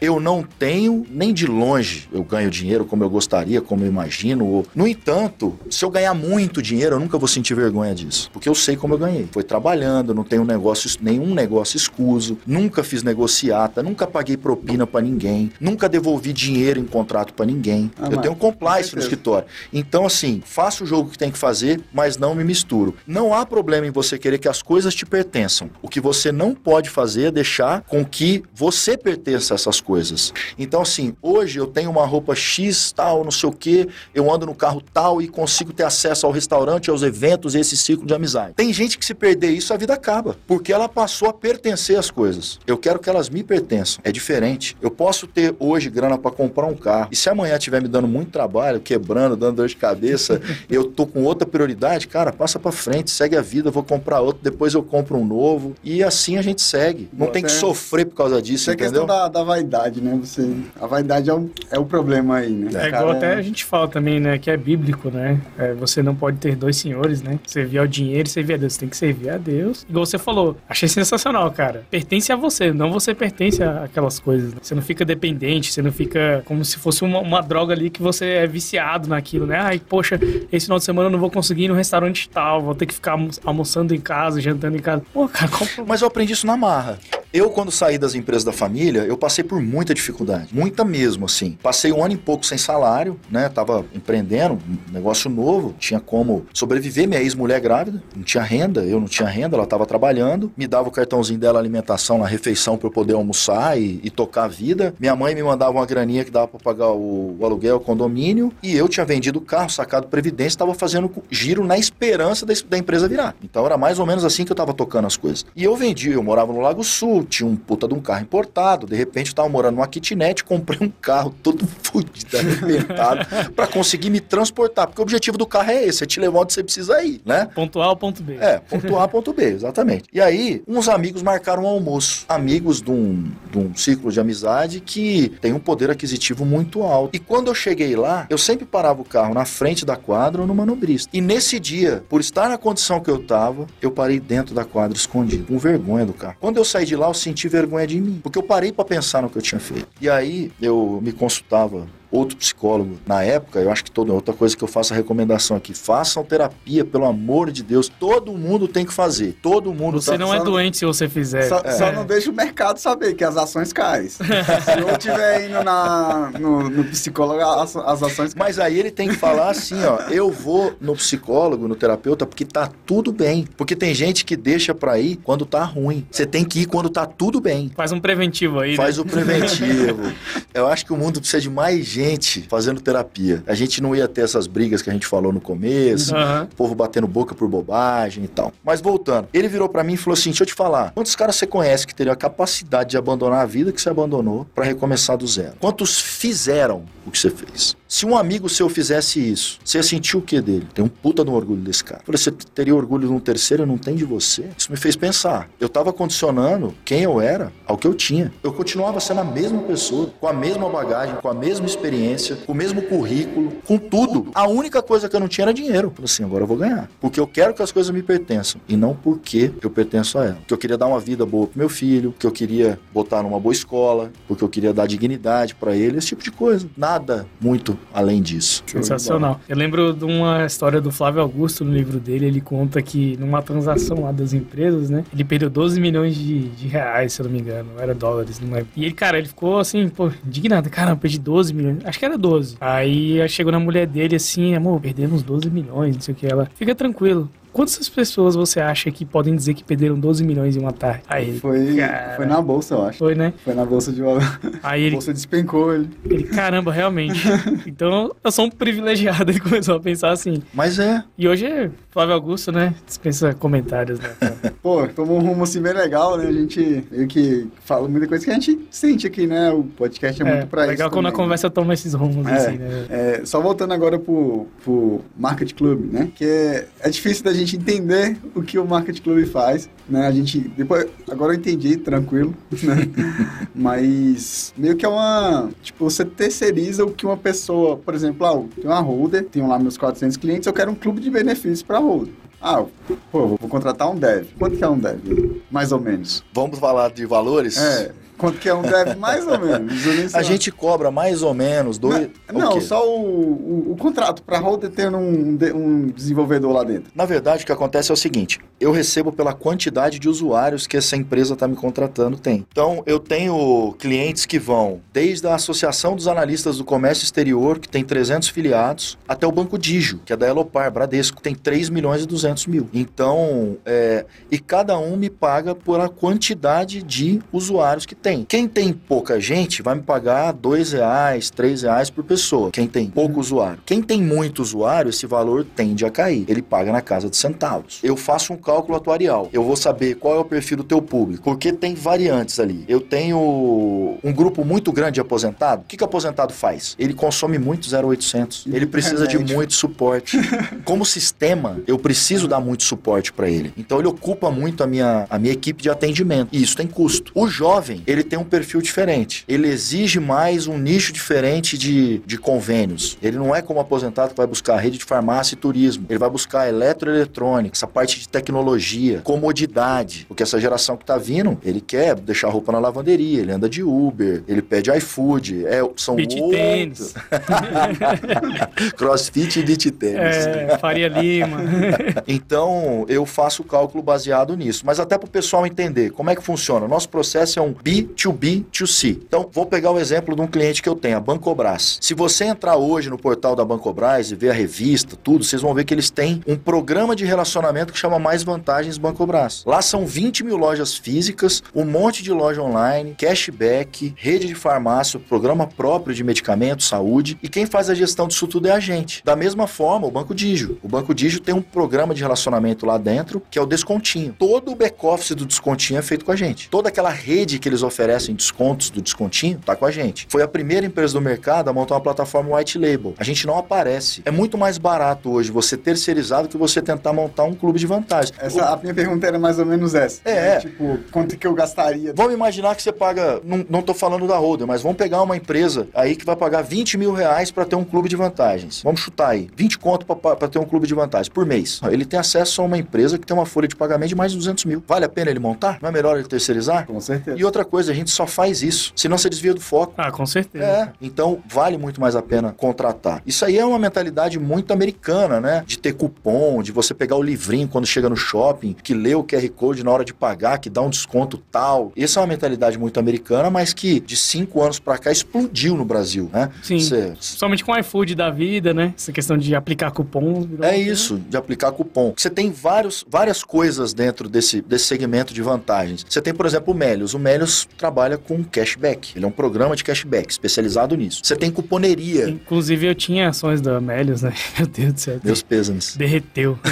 [0.00, 4.46] Eu não tenho, nem de longe, eu ganho dinheiro como eu gostaria, como eu imagino.
[4.46, 8.30] ou- No entanto, se eu ganhar muito dinheiro, eu nunca vou sentir vergonha disso.
[8.32, 9.28] Porque eu sei como eu ganhei.
[9.30, 15.00] Foi trabalhando, não tenho negócio, nenhum negócio escuso, nunca fiz negociata, nunca paguei propina pra
[15.00, 17.90] ninguém, nunca devolvi dinheiro em contrato pra ninguém.
[17.98, 19.46] Ah, eu mas- tenho com compliance no escritório.
[19.72, 22.94] Então, assim, faço o jogo que tem que fazer, mas não me misturo.
[23.06, 25.70] Não há problema em você querer que as coisas te pertençam.
[25.80, 30.32] O que você não pode fazer é deixar com que você pertença a essas coisas.
[30.58, 34.46] Então, assim, hoje eu tenho uma roupa X, tal, não sei o quê, eu ando
[34.46, 38.54] no carro tal e consigo ter acesso ao restaurante, aos eventos, esse ciclo de amizade.
[38.54, 40.36] Tem gente que se perder isso, a vida acaba.
[40.46, 42.58] Porque ela passou a pertencer às coisas.
[42.66, 44.00] Eu quero que elas me pertençam.
[44.04, 44.76] É diferente.
[44.80, 47.08] Eu posso ter hoje grana para comprar um carro.
[47.10, 51.06] E se amanhã estiver me dando muito trabalho, quebrando, dando dor de cabeça, eu tô
[51.06, 54.82] com outra prioridade, cara, passa para frente, segue a vida, vou comprar outro, depois eu
[54.82, 55.74] compro um novo.
[55.82, 57.08] E assim a gente segue.
[57.12, 59.02] Não Boa, tem que até- sofrer por causa disso, Isso é entendeu?
[59.02, 60.18] questão da, da vaidade, né?
[60.22, 60.48] Você,
[60.80, 62.70] a vaidade é o, é o problema aí, né?
[62.84, 64.38] É igual até a gente fala também, né?
[64.38, 65.40] Que é bíblico, né?
[65.58, 67.38] É, você não pode ter dois senhores, né?
[67.46, 68.72] Servir ao dinheiro e servir a Deus.
[68.74, 69.86] Você tem que servir a Deus.
[69.88, 70.56] Igual você falou.
[70.68, 71.84] Achei sensacional, cara.
[71.90, 74.52] Pertence a você, não você pertence a aquelas coisas.
[74.54, 74.60] né?
[74.62, 78.02] Você não fica dependente, você não fica como se fosse uma, uma droga ali que
[78.02, 79.58] você é viciado naquilo, né?
[79.60, 80.18] Ai, poxa,
[80.50, 82.94] esse final de semana eu não vou conseguir ir no restaurante tal, vou ter que
[82.94, 85.02] ficar almo- almoçando em casa, jantando em casa.
[85.12, 85.50] Pô, cara,
[85.86, 86.98] Mas eu aprendi isso na marra.
[87.34, 90.50] Eu, quando saí das empresas da família, eu passei por muita dificuldade.
[90.52, 91.58] Muita mesmo, assim.
[91.60, 93.48] Passei um ano e pouco sem salário, né?
[93.48, 95.74] Tava empreendendo, um negócio novo.
[95.76, 97.08] Tinha como sobreviver.
[97.08, 98.84] Minha ex-mulher grávida, não tinha renda.
[98.84, 100.52] Eu não tinha renda, ela tava trabalhando.
[100.56, 104.44] Me dava o cartãozinho dela, alimentação na refeição para eu poder almoçar e, e tocar
[104.44, 104.94] a vida.
[105.00, 108.52] Minha mãe me mandava uma graninha que dava para pagar o, o aluguel, o condomínio.
[108.62, 112.78] E eu tinha vendido o carro, sacado previdência, tava fazendo giro na esperança da, da
[112.78, 113.34] empresa virar.
[113.42, 115.44] Então era mais ou menos assim que eu tava tocando as coisas.
[115.56, 118.86] E eu vendi, eu morava no Lago Sul, tinha um puta de um carro importado.
[118.86, 124.10] De repente eu tava morando numa kitnet, comprei um carro todo fudido, arrebentado, para conseguir
[124.10, 124.86] me transportar.
[124.86, 127.48] Porque o objetivo do carro é esse, é te levar onde você precisa ir, né?
[127.54, 128.36] ponto A ou ponto B.
[128.40, 130.04] É, ponto A, ponto B, exatamente.
[130.12, 132.24] E aí, uns amigos marcaram um almoço.
[132.28, 137.14] Amigos de um, de um ciclo de amizade que tem um poder aquisitivo muito alto.
[137.14, 140.46] E quando eu cheguei lá, eu sempre parava o carro na frente da quadra ou
[140.46, 141.10] no manobrista.
[141.12, 144.96] E nesse dia, por estar na condição que eu tava, eu parei dentro da quadra
[144.96, 146.36] escondido, com vergonha do carro.
[146.40, 149.22] Quando eu saí de lá, eu senti vergonha de mim, porque eu parei pra pensar
[149.22, 149.86] no que eu tinha feito.
[150.00, 154.56] E aí, eu me consultava outro psicólogo na época, eu acho que toda outra coisa
[154.56, 157.88] que eu faço a recomendação aqui, façam terapia, pelo amor de Deus.
[157.88, 159.36] Todo mundo tem que fazer.
[159.42, 161.48] Todo mundo Você tá- não é só- doente se você fizer.
[161.48, 161.72] Só, É.
[161.72, 164.08] só não deixa o mercado saber que as ações caem.
[164.14, 168.46] Se eu estiver indo na, no, no psicólogo, as, as ações caem.
[168.46, 172.44] Mas aí ele tem que falar assim, ó, eu vou no psicólogo, no terapeuta, porque
[172.44, 173.46] tá tudo bem.
[173.56, 176.06] Porque tem gente que deixa pra ir quando tá ruim.
[176.10, 177.70] Você tem que ir quando tá tudo bem.
[177.74, 179.02] Faz um preventivo aí, Faz né?
[179.02, 180.12] o preventivo.
[180.54, 182.03] Eu acho que o mundo precisa de mais gente
[182.48, 183.42] fazendo terapia.
[183.46, 186.48] A gente não ia ter essas brigas que a gente falou no começo, Aham.
[186.52, 188.52] o povo batendo boca por bobagem e tal.
[188.64, 191.36] Mas voltando, ele virou pra mim e falou assim: deixa eu te falar, quantos caras
[191.36, 195.16] você conhece que teriam a capacidade de abandonar a vida que você abandonou pra recomeçar
[195.16, 195.54] do zero?
[195.60, 197.76] Quantos fizeram o que você fez?
[197.94, 200.66] Se um amigo seu fizesse isso, você ia sentir o que dele?
[200.74, 202.02] Tem um puta no orgulho desse cara.
[202.04, 204.46] Falei, você teria orgulho de um terceiro não tem de você?
[204.58, 205.48] Isso me fez pensar.
[205.60, 208.32] Eu tava condicionando quem eu era ao que eu tinha.
[208.42, 212.50] Eu continuava sendo a mesma pessoa, com a mesma bagagem, com a mesma experiência, com
[212.50, 214.26] o mesmo currículo, com tudo.
[214.34, 215.92] A única coisa que eu não tinha era dinheiro.
[215.94, 216.90] Falei assim, agora eu vou ganhar.
[217.00, 220.34] Porque eu quero que as coisas me pertençam e não porque eu pertenço a ela.
[220.34, 223.38] Porque eu queria dar uma vida boa pro meu filho, que eu queria botar numa
[223.38, 226.68] boa escola, porque eu queria dar dignidade pra ele, esse tipo de coisa.
[226.76, 228.62] Nada muito além disso.
[228.66, 229.40] Sensacional.
[229.48, 232.26] Eu lembro de uma história do Flávio Augusto no livro dele.
[232.26, 235.04] Ele conta que numa transação lá das empresas, né?
[235.12, 237.70] Ele perdeu 12 milhões de, de reais, se eu não me engano.
[237.78, 238.64] Era dólares, não é?
[238.76, 240.68] E ele, cara, ele ficou assim, pô, indignado.
[240.70, 241.78] Caramba, perdi 12 milhões.
[241.84, 242.56] Acho que era 12.
[242.60, 246.26] Aí chegou na mulher dele assim, amor, perdemos 12 milhões, não sei o que.
[246.26, 247.30] Ela, fica tranquilo.
[247.54, 251.02] Quantas pessoas você acha que podem dizer que perderam 12 milhões em uma tarde?
[251.08, 252.16] Aí ele, Foi, cara.
[252.16, 252.98] foi na bolsa, eu acho.
[252.98, 253.32] foi, né?
[253.44, 254.20] Foi na bolsa de valor.
[254.62, 255.88] Aí A ele, bolsa despencou ele.
[256.04, 257.22] ele, caramba, realmente.
[257.66, 259.30] Então eu sou um privilegiado.
[259.30, 260.42] Ele começou a pensar assim.
[260.52, 262.74] Mas é, E hoje, Flávio Augusto, né?
[262.86, 264.10] Dispensa comentários, né?
[264.18, 264.34] cara?
[264.62, 266.26] Pô, tomou um rumo assim bem legal, né?
[266.26, 269.50] A gente meio que fala muita coisa que a gente sente aqui, né?
[269.50, 270.70] O podcast é, muito pra isso.
[270.72, 271.24] legal quando a também, né?
[271.24, 272.86] conversa toma esses rumos, É, assim, né?
[272.90, 276.08] É, só voltando agora pro, pro Market Club, né?
[276.14, 280.06] Que é, é difícil da gente entender o que o Market Club faz, né?
[280.06, 282.88] A gente, depois, agora eu entendi, tranquilo, né?
[283.54, 288.42] Mas meio que é uma, tipo, você terceiriza o que uma pessoa, por exemplo, ah,
[288.54, 291.78] tenho uma holder, tenho lá meus 400 clientes, eu quero um clube de benefícios para
[291.78, 292.12] holder.
[292.40, 292.62] Ah,
[293.10, 294.26] pô, vou contratar um dev.
[294.38, 295.40] Quanto que é um dev?
[295.50, 296.22] Mais ou menos.
[296.32, 297.56] vamos falar de valores?
[297.56, 298.96] É, Quanto que é um dev?
[298.98, 300.14] Mais ou menos.
[300.14, 300.22] A lá.
[300.22, 302.08] gente cobra mais ou menos dois.
[302.32, 306.90] Não, o só o, o, o contrato para holder tendo um, um desenvolvedor lá dentro.
[306.94, 310.76] Na verdade, o que acontece é o seguinte: eu recebo pela quantidade de usuários que
[310.76, 312.46] essa empresa está me contratando tem.
[312.50, 317.68] Então, eu tenho clientes que vão desde a Associação dos Analistas do Comércio Exterior, que
[317.68, 322.02] tem 300 filiados, até o Banco Digio, que é da Elopar, Bradesco, tem 3 milhões
[322.02, 322.68] e 200 mil.
[322.72, 328.22] Então, é, e cada um me paga por a quantidade de usuários que tem.
[328.22, 332.50] Quem tem pouca gente vai me pagar dois reais, três reais por pessoa.
[332.50, 333.60] Quem tem pouco usuário.
[333.64, 336.26] Quem tem muito usuário, esse valor tende a cair.
[336.28, 337.80] Ele paga na casa de centavos.
[337.82, 339.30] Eu faço um cálculo atuarial.
[339.32, 341.24] Eu vou saber qual é o perfil do teu público.
[341.24, 342.66] Porque tem variantes ali.
[342.68, 345.62] Eu tenho um grupo muito grande de aposentado.
[345.62, 346.76] O que, que o aposentado faz?
[346.78, 348.46] Ele consome muito 0800.
[348.52, 350.18] Ele precisa de muito suporte.
[350.66, 353.54] Como sistema, eu preciso dar muito suporte para ele.
[353.56, 356.28] Então ele ocupa muito a minha, a minha equipe de atendimento.
[356.30, 357.10] E isso tem custo.
[357.14, 359.24] O jovem, ele tem um perfil diferente.
[359.28, 362.98] Ele exige mais um nicho diferente de, de convênios.
[363.02, 365.86] Ele não é como aposentado que vai buscar rede de farmácia e turismo.
[365.88, 370.04] Ele vai buscar eletroeletrônica, essa parte de tecnologia, comodidade.
[370.08, 373.48] Porque essa geração que tá vindo, ele quer deixar a roupa na lavanderia, ele anda
[373.48, 375.46] de Uber, ele pede iFood.
[375.46, 376.94] É, são Beach outros- tênis.
[378.76, 380.26] Crossfit e beach tênis.
[380.26, 381.38] É, Faria Lima.
[382.06, 384.62] Então, eu faço o cálculo baseado nisso.
[384.66, 386.66] Mas até para o pessoal entender como é que funciona.
[386.68, 387.52] Nosso processo é um
[387.84, 388.98] B2B2C.
[389.06, 391.78] Então, vou pegar o exemplo de um cliente que eu tenho, a Bancobras.
[391.80, 395.54] Se você entrar hoje no portal da Bancobras e ver a revista, tudo, vocês vão
[395.54, 399.44] ver que eles têm um programa de relacionamento que chama Mais Vantagens Bancobras.
[399.46, 404.98] Lá são 20 mil lojas físicas, um monte de loja online, cashback, rede de farmácia,
[404.98, 407.18] programa próprio de medicamentos, saúde.
[407.22, 409.02] E quem faz a gestão disso tudo é a gente.
[409.04, 410.58] Da mesma forma, o Banco Digio.
[410.62, 414.14] O Banco Digio tem um programa de relacionamento lá dentro, que é o Descontinho.
[414.18, 416.48] Todo o back-office do Descontinho é feito com a gente.
[416.48, 417.73] Toda aquela rede que eles oferecem
[418.14, 420.06] descontos do Descontinho tá com a gente.
[420.08, 422.94] Foi a primeira empresa do mercado a montar uma plataforma white label.
[422.98, 424.02] A gente não aparece.
[424.04, 428.14] É muito mais barato hoje você terceirizado que você tentar montar um clube de vantagem.
[428.18, 430.00] Essa, a minha pergunta era mais ou menos essa.
[430.04, 430.14] É.
[430.14, 430.40] Né?
[430.40, 431.92] Tipo, quanto que eu gastaria?
[431.94, 435.16] Vamos imaginar que você paga, não, não tô falando da Holder, mas vamos pegar uma
[435.16, 438.62] empresa aí que vai pagar 20 mil reais para ter um clube de vantagens.
[438.62, 441.60] Vamos chutar aí, 20 conto para ter um clube de vantagens por mês.
[441.70, 444.18] Ele tem acesso a uma empresa que tem uma folha de pagamento de mais de
[444.18, 444.62] 200 mil.
[444.66, 445.58] Vale a pena ele montar?
[445.60, 446.66] Não é melhor ele terceirizar?
[446.66, 447.18] Com certeza.
[447.18, 449.74] E outra coisa, a gente só faz isso, senão você desvia do foco.
[449.76, 450.44] Ah, com certeza.
[450.44, 453.02] É, então vale muito mais a pena contratar.
[453.06, 455.44] Isso aí é uma mentalidade muito americana, né?
[455.46, 459.02] De ter cupom, de você pegar o livrinho quando chega no shopping, que lê o
[459.04, 461.72] QR Code na hora de pagar, que dá um desconto tal.
[461.76, 465.64] Essa é uma mentalidade muito americana, mas que de cinco anos pra cá explodiu no
[465.64, 466.30] Brasil, né?
[466.42, 466.58] Sim.
[466.58, 468.72] Você- Somente com o iFood da vida, né?
[468.76, 470.26] Essa questão de aplicar cupom.
[470.42, 471.92] É isso, de aplicar cupom.
[471.96, 475.84] Você tem vários, várias coisas dentro desse, desse segmento de vantagens.
[475.88, 476.94] Você tem, por exemplo, o Melios.
[476.94, 478.92] O Melios trabalha com cashback.
[478.96, 481.00] Ele é um programa de cashback especializado nisso.
[481.02, 482.08] Você tem cuponeria.
[482.08, 484.12] Inclusive, eu tinha ações da Melios, né?
[484.38, 485.00] Meu Deus do céu.
[485.02, 485.76] Meus pêsames.
[485.76, 486.38] Derreteu.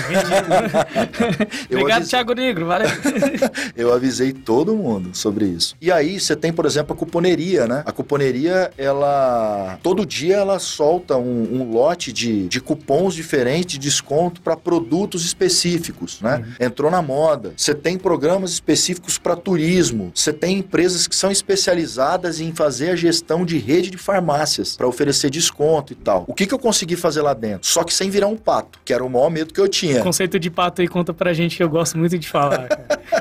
[1.71, 2.67] Eu Obrigado, avisei- Thiago Negro.
[2.67, 2.89] Valeu.
[3.77, 5.75] Eu avisei todo mundo sobre isso.
[5.81, 7.83] E aí você tem, por exemplo, a cuponeria, né?
[7.87, 9.79] A cuponeria, ela.
[9.83, 15.25] Todo dia ela solta um, um lote de, de cupons diferentes de desconto para produtos
[15.25, 16.45] específicos, né?
[16.61, 17.53] Entrou na moda.
[17.57, 20.11] Você tem programas específicos para turismo.
[20.15, 24.87] Você tem empresas que são especializadas em fazer a gestão de rede de farmácias para
[24.87, 26.25] oferecer desconto e tal.
[26.27, 27.67] O que, que eu consegui fazer lá dentro?
[27.69, 30.03] Só que sem virar um pato, que era o maior medo que eu tinha.
[30.03, 32.69] Conceito de pato aí conta pra gente que eu gosto muito de falar.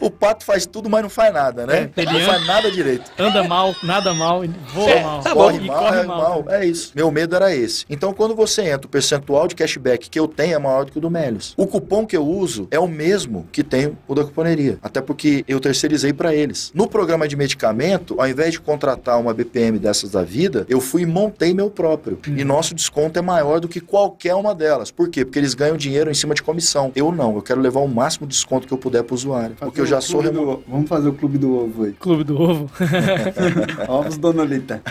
[0.00, 1.90] O pato faz tudo, mas não faz nada, né?
[1.96, 3.10] É, ele não anda- faz nada direito.
[3.18, 4.42] Anda mal, nada mal,
[4.72, 5.20] voa É, mal.
[5.20, 6.42] tá corre mal, corre é mal.
[6.44, 6.54] mal.
[6.54, 6.92] É isso.
[6.94, 7.84] Meu medo era esse.
[7.88, 10.98] Então, quando você entra, o percentual de cashback que eu tenho é maior do que
[10.98, 11.54] o do Melios.
[11.56, 14.78] O cupom que eu uso é o mesmo que tem o da cuponeria.
[14.82, 16.70] Até porque eu terceirizei para eles.
[16.74, 21.02] No programa de medicamento, ao invés de contratar uma BPM dessas da vida, eu fui
[21.02, 22.18] e montei meu próprio.
[22.26, 24.90] E nosso desconto é maior do que qualquer uma delas.
[24.90, 25.22] Por quê?
[25.22, 26.90] Porque eles ganham dinheiro em cima de comissão.
[26.96, 27.34] Eu não.
[27.36, 29.56] Eu quero levar o máximo de desconto que eu puder pro usuário.
[29.60, 31.92] Porque eu já sou do- Vamos fazer o clube do ovo aí.
[31.92, 32.70] Clube do Ovo.
[33.88, 34.80] Ovos Dona Lita.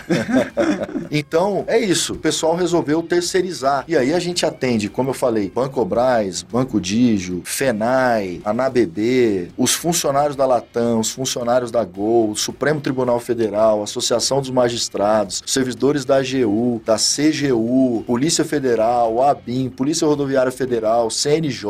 [1.12, 2.14] Então, é isso.
[2.14, 3.86] O pessoal resolveu terceirizar.
[3.88, 9.74] E aí a gente atende, como eu falei, Banco Braz, Banco Digio, FENAI, ANABB, os
[9.74, 16.18] funcionários da Latam, os funcionários da O Supremo Tribunal Federal, Associação dos Magistrados, servidores da
[16.18, 21.66] AGU, da CGU, Polícia Federal, ABIN, Polícia Rodoviária Federal, CNJ,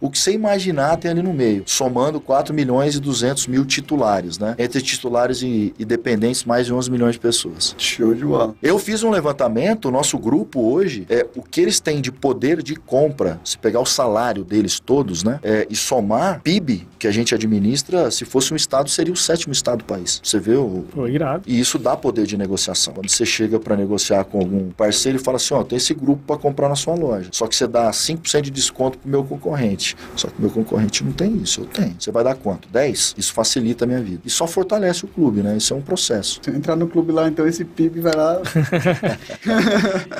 [0.00, 4.38] o que você imaginar tem ali no meio, somando 4 milhões e 200 mil titulares,
[4.38, 4.54] né?
[4.58, 7.74] Entre titulares e, e dependentes, mais de 11 milhões de pessoas.
[7.78, 8.54] Show de bola.
[8.62, 12.62] Eu fiz um levantamento, o nosso grupo hoje, é o que eles têm de poder
[12.62, 17.10] de compra, se pegar o salário deles todos, né, é, e somar PIB que a
[17.10, 20.20] gente administra, se fosse um estado seria o sétimo estado do país.
[20.22, 20.84] Você vê o.
[20.92, 21.44] Pô, irado.
[21.46, 22.94] E isso dá poder de negociação.
[22.94, 26.22] Quando você chega para negociar com algum parceiro e fala assim: ó, tem esse grupo
[26.26, 27.28] para comprar na sua loja.
[27.32, 29.96] Só que você dá 5% de desconto pro meu concorrente.
[30.16, 31.94] Só que o meu concorrente não tem isso, eu tenho.
[31.98, 32.68] Você vai dar quanto?
[32.68, 33.14] 10?
[33.16, 34.22] Isso facilita a minha vida.
[34.24, 35.56] E só fortalece o clube, né?
[35.56, 36.40] Isso é um processo.
[36.42, 38.40] Se eu entrar no clube lá, então esse PIB vai lá,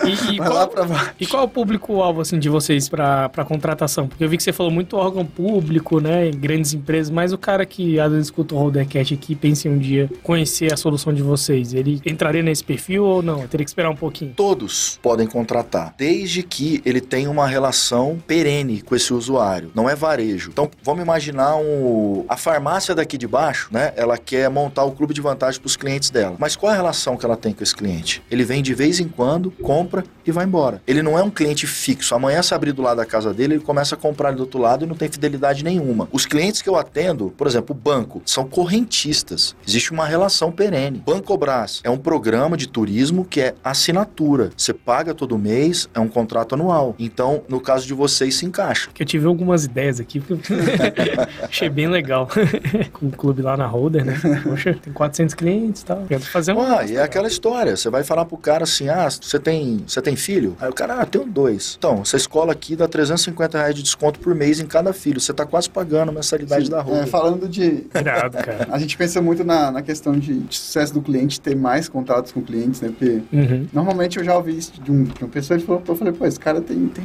[0.05, 1.11] E, e vai qual, lá pra baixo.
[1.21, 4.09] e qual é o público-alvo assim, de vocês para contratação?
[4.09, 6.29] Porque eu vi que você falou muito órgão público, né?
[6.29, 9.69] em Grandes empresas, mas o cara que às vezes escuta o Rodercast aqui e pensa
[9.69, 13.43] em um dia conhecer a solução de vocês, ele entraria nesse perfil ou não?
[13.43, 14.33] Eu teria que esperar um pouquinho.
[14.35, 19.71] Todos podem contratar, desde que ele tenha uma relação perene com esse usuário.
[19.75, 20.51] Não é varejo.
[20.51, 23.93] Então, vamos imaginar um, a farmácia daqui de baixo, né?
[23.97, 26.37] Ela quer montar o clube de vantagem para os clientes dela.
[26.39, 28.23] Mas qual é a relação que ela tem com esse cliente?
[28.31, 30.83] Ele vem de vez em quando, compra e vai embora.
[30.87, 32.15] Ele não é um cliente fixo.
[32.15, 34.85] Amanhã, se abrir do lado da casa dele, ele começa a comprar do outro lado
[34.85, 36.09] e não tem fidelidade nenhuma.
[36.13, 39.20] Os clientes que eu atendo, por exemplo, o banco, são correntistas.
[39.67, 41.03] Existe uma relação perene.
[41.05, 44.51] Bancobras é um programa de turismo que é assinatura.
[44.57, 46.95] Você paga todo mês, é um contrato anual.
[46.99, 48.91] Então, no caso de vocês, se encaixa.
[48.93, 50.59] Que eu tive algumas ideias aqui, porque eu
[51.49, 52.29] achei bem legal.
[52.93, 54.21] Com o clube lá na Holder, né?
[54.43, 56.05] Poxa, tem 400 clientes e tal.
[56.07, 56.61] Quero fazer um.
[56.61, 57.77] Ah, e é aquela história.
[57.77, 60.57] Você vai falar pro cara assim: ah, você tem, você tem filho?
[60.61, 61.75] Aí o cara, ah, tenho dois.
[61.79, 65.21] Então, essa escola aqui dá 350 reais de desconto por mês em cada filho.
[65.21, 67.07] Você tá quase pagando a mensalidade da É, roupa.
[67.07, 67.87] falando de.
[67.95, 68.69] Irado, cara.
[68.71, 72.33] A gente pensa muito na, na questão de, de sucesso do cliente, ter mais contatos
[72.33, 72.89] com clientes, né?
[72.91, 73.67] Porque Uhum.
[73.73, 76.27] Normalmente eu já ouvi isso de, um, de uma pessoa e falou, eu falei, pô,
[76.27, 76.89] esse cara tem.
[76.89, 77.05] tem...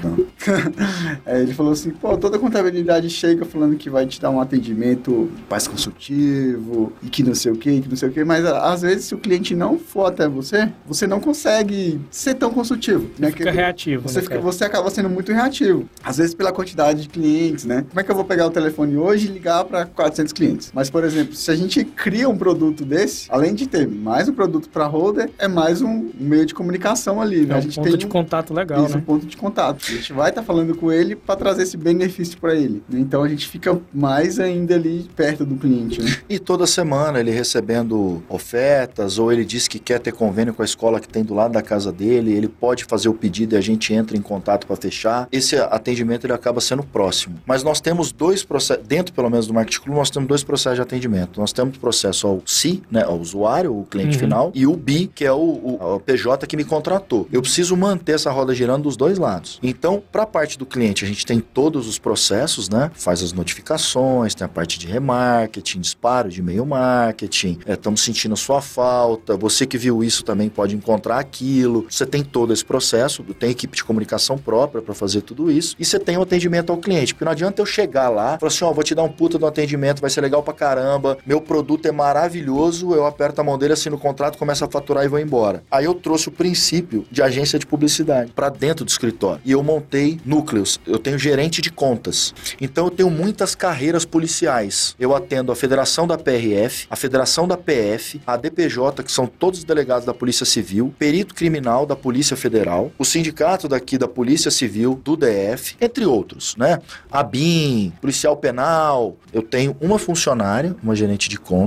[1.25, 5.29] Aí ele falou assim, pô, toda contabilidade chega falando que vai te dar um atendimento
[5.49, 8.71] mais consultivo e que não sei o que, que não sei o que, mas a-
[8.73, 13.09] às vezes se o cliente não for até você, você não consegue ser tão consultivo.
[13.17, 13.31] Né?
[13.31, 14.03] Fica Que- reativo.
[14.07, 15.87] Você, né, fica- você acaba sendo muito reativo.
[16.03, 17.85] Às vezes pela quantidade de clientes, né?
[17.89, 20.71] Como é que eu vou pegar o telefone hoje e ligar para 400 clientes?
[20.73, 24.33] Mas, por exemplo, se a gente cria um produto desse, além de ter mais um
[24.33, 27.53] produto para holder, é mais um meio de comunicação ali, né?
[27.53, 29.03] É a um gente ponto tem de um- contato legal, isso, um né?
[29.05, 29.85] ponto de contato.
[29.87, 32.83] A gente vai estar falando com ele para trazer esse benefício para ele.
[32.89, 32.99] né?
[32.99, 36.15] Então a gente fica mais ainda ali perto do cliente, né?
[36.29, 40.65] E toda semana ele recebendo ofertas, ou ele diz que quer ter convênio com a
[40.65, 43.61] escola que tem do lado da casa dele, ele pode fazer o pedido e a
[43.61, 45.27] gente entra em contato para fechar.
[45.31, 47.35] Esse atendimento ele acaba sendo próximo.
[47.45, 50.75] Mas nós temos dois processos, dentro pelo menos do Marketing Club, nós temos dois processos
[50.77, 51.39] de atendimento.
[51.39, 54.19] Nós temos o processo ao C, né, ao usuário, o cliente Uhum.
[54.19, 57.27] final, e o B, que é o, o- o PJ que me contratou.
[57.31, 59.59] Eu preciso manter essa roda girando dos dois lados.
[59.61, 62.89] Então, para a parte do cliente, a gente tem todos os processos, né?
[62.95, 68.37] Faz as notificações, tem a parte de remarketing, disparo de e-mail marketing, estamos sentindo a
[68.37, 71.85] sua falta, você que viu isso também pode encontrar aquilo.
[71.89, 75.85] Você tem todo esse processo, tem equipe de comunicação própria para fazer tudo isso, e
[75.85, 78.71] você tem o atendimento ao cliente, porque não adianta eu chegar lá, falar assim, ó,
[78.73, 81.41] vou te dar um puta do atendimento, vai ser legal pra caramba, meu
[81.75, 85.07] produto é maravilhoso, eu aperto a mão dele, assino o contrato, começo a faturar e
[85.07, 85.63] vou embora.
[85.69, 89.41] Aí eu trouxe o princípio de agência de publicidade para dentro do escritório.
[89.43, 90.79] E eu montei núcleos.
[90.85, 92.33] Eu tenho gerente de contas.
[92.59, 94.95] Então eu tenho muitas carreiras policiais.
[94.99, 99.59] Eu atendo a Federação da PRF, a Federação da PF, a DPJ, que são todos
[99.59, 104.49] os delegados da Polícia Civil, perito criminal da Polícia Federal, o sindicato daqui da Polícia
[104.49, 106.79] Civil, do DF, entre outros, né?
[107.11, 109.17] A BIM, policial penal.
[109.33, 111.64] Eu tenho uma funcionária, uma gerente de contas,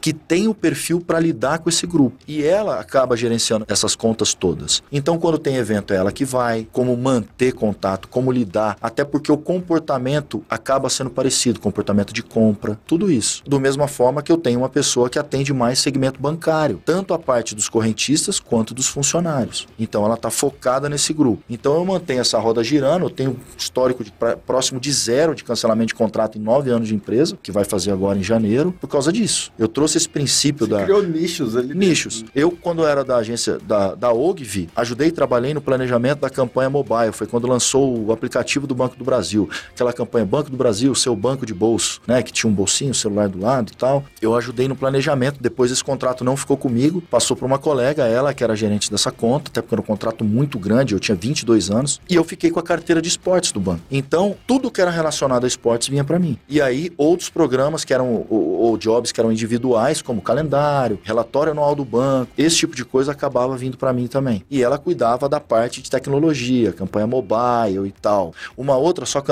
[0.00, 2.16] que tem o perfil para lidar com esse grupo.
[2.26, 4.82] E ela acaba gerenciando essas contas todas.
[4.90, 9.30] Então, quando tem evento, é ela que vai, como manter contato, como lidar, até porque
[9.32, 13.42] o comportamento acaba sendo parecido, comportamento de compra, tudo isso.
[13.46, 17.18] Do mesma forma que eu tenho uma pessoa que atende mais segmento bancário, tanto a
[17.18, 19.66] parte dos correntistas quanto dos funcionários.
[19.78, 21.42] Então, ela está focada nesse grupo.
[21.48, 25.44] Então, eu mantenho essa roda girando, eu tenho histórico de pra- próximo de zero de
[25.44, 28.88] cancelamento de contrato em nove anos de empresa, que vai fazer agora em janeiro, por
[28.88, 29.21] causa disso.
[29.58, 31.74] Eu trouxe esse princípio Você da criou nichos ali.
[31.74, 32.24] nichos.
[32.34, 36.68] Eu, quando era da agência da, da OGV, ajudei e trabalhei no planejamento da campanha
[36.70, 37.12] mobile.
[37.12, 39.48] Foi quando lançou o aplicativo do Banco do Brasil.
[39.70, 42.22] Aquela campanha Banco do Brasil, seu banco de bolso, né?
[42.22, 44.04] Que tinha um bolsinho, celular do lado e tal.
[44.20, 45.38] Eu ajudei no planejamento.
[45.40, 49.10] Depois esse contrato não ficou comigo, passou para uma colega, ela que era gerente dessa
[49.10, 52.50] conta, até porque era um contrato muito grande, eu tinha 22 anos, e eu fiquei
[52.50, 53.82] com a carteira de esportes do banco.
[53.90, 56.38] Então, tudo que era relacionado a esportes vinha para mim.
[56.48, 61.52] E aí, outros programas que eram, ou, ou jobs que eram individuais, como calendário, relatório
[61.52, 64.44] anual do banco, esse tipo de coisa acabava vindo para mim também.
[64.50, 68.32] E ela cuidava da parte de tecnologia, campanha mobile e tal.
[68.56, 69.22] Uma outra só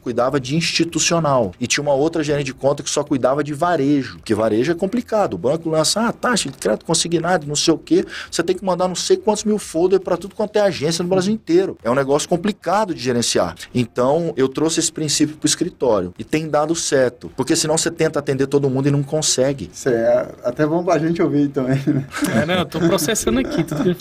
[0.00, 1.52] cuidava de institucional.
[1.60, 4.74] E tinha uma outra gerente de conta que só cuidava de varejo, que varejo é
[4.74, 5.34] complicado.
[5.34, 8.04] O banco lança, ah, taxa de crédito consignado, não sei o quê.
[8.30, 11.08] Você tem que mandar não sei quantos mil folders para tudo quanto é agência no
[11.08, 11.76] Brasil inteiro.
[11.82, 13.56] É um negócio complicado de gerenciar.
[13.74, 16.14] Então, eu trouxe esse princípio pro escritório.
[16.18, 17.30] E tem dado certo.
[17.36, 19.21] Porque senão você tenta atender todo mundo e não consegue.
[19.22, 19.70] Consegue.
[19.72, 22.04] Isso é até bom pra gente ouvir também, né?
[22.34, 23.96] É, não, eu tô processando aqui tudo que ele.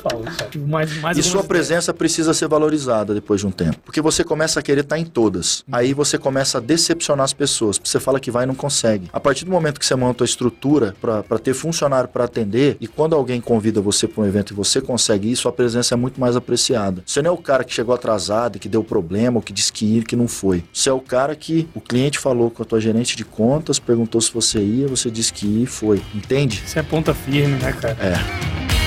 [0.50, 3.78] Tipo, mais, mais E sua presença precisa ser valorizada depois de um tempo.
[3.86, 5.64] Porque você começa a querer estar em todas.
[5.72, 7.80] Aí você começa a decepcionar as pessoas.
[7.82, 9.10] Você fala que vai e não consegue.
[9.14, 12.88] A partir do momento que você monta a estrutura para ter funcionário para atender, e
[12.88, 16.20] quando alguém convida você para um evento e você consegue isso, a presença é muito
[16.20, 17.04] mais apreciada.
[17.06, 19.72] Você não é o cara que chegou atrasado, e que deu problema, ou que disse
[19.72, 20.64] que ia e que não foi.
[20.74, 24.20] Você é o cara que o cliente falou com a tua gerente de contas, perguntou
[24.20, 26.02] se você ia, você disse que e foi.
[26.16, 26.64] Entende?
[26.66, 27.98] Isso é ponta firme, né, cara?
[28.00, 28.81] É.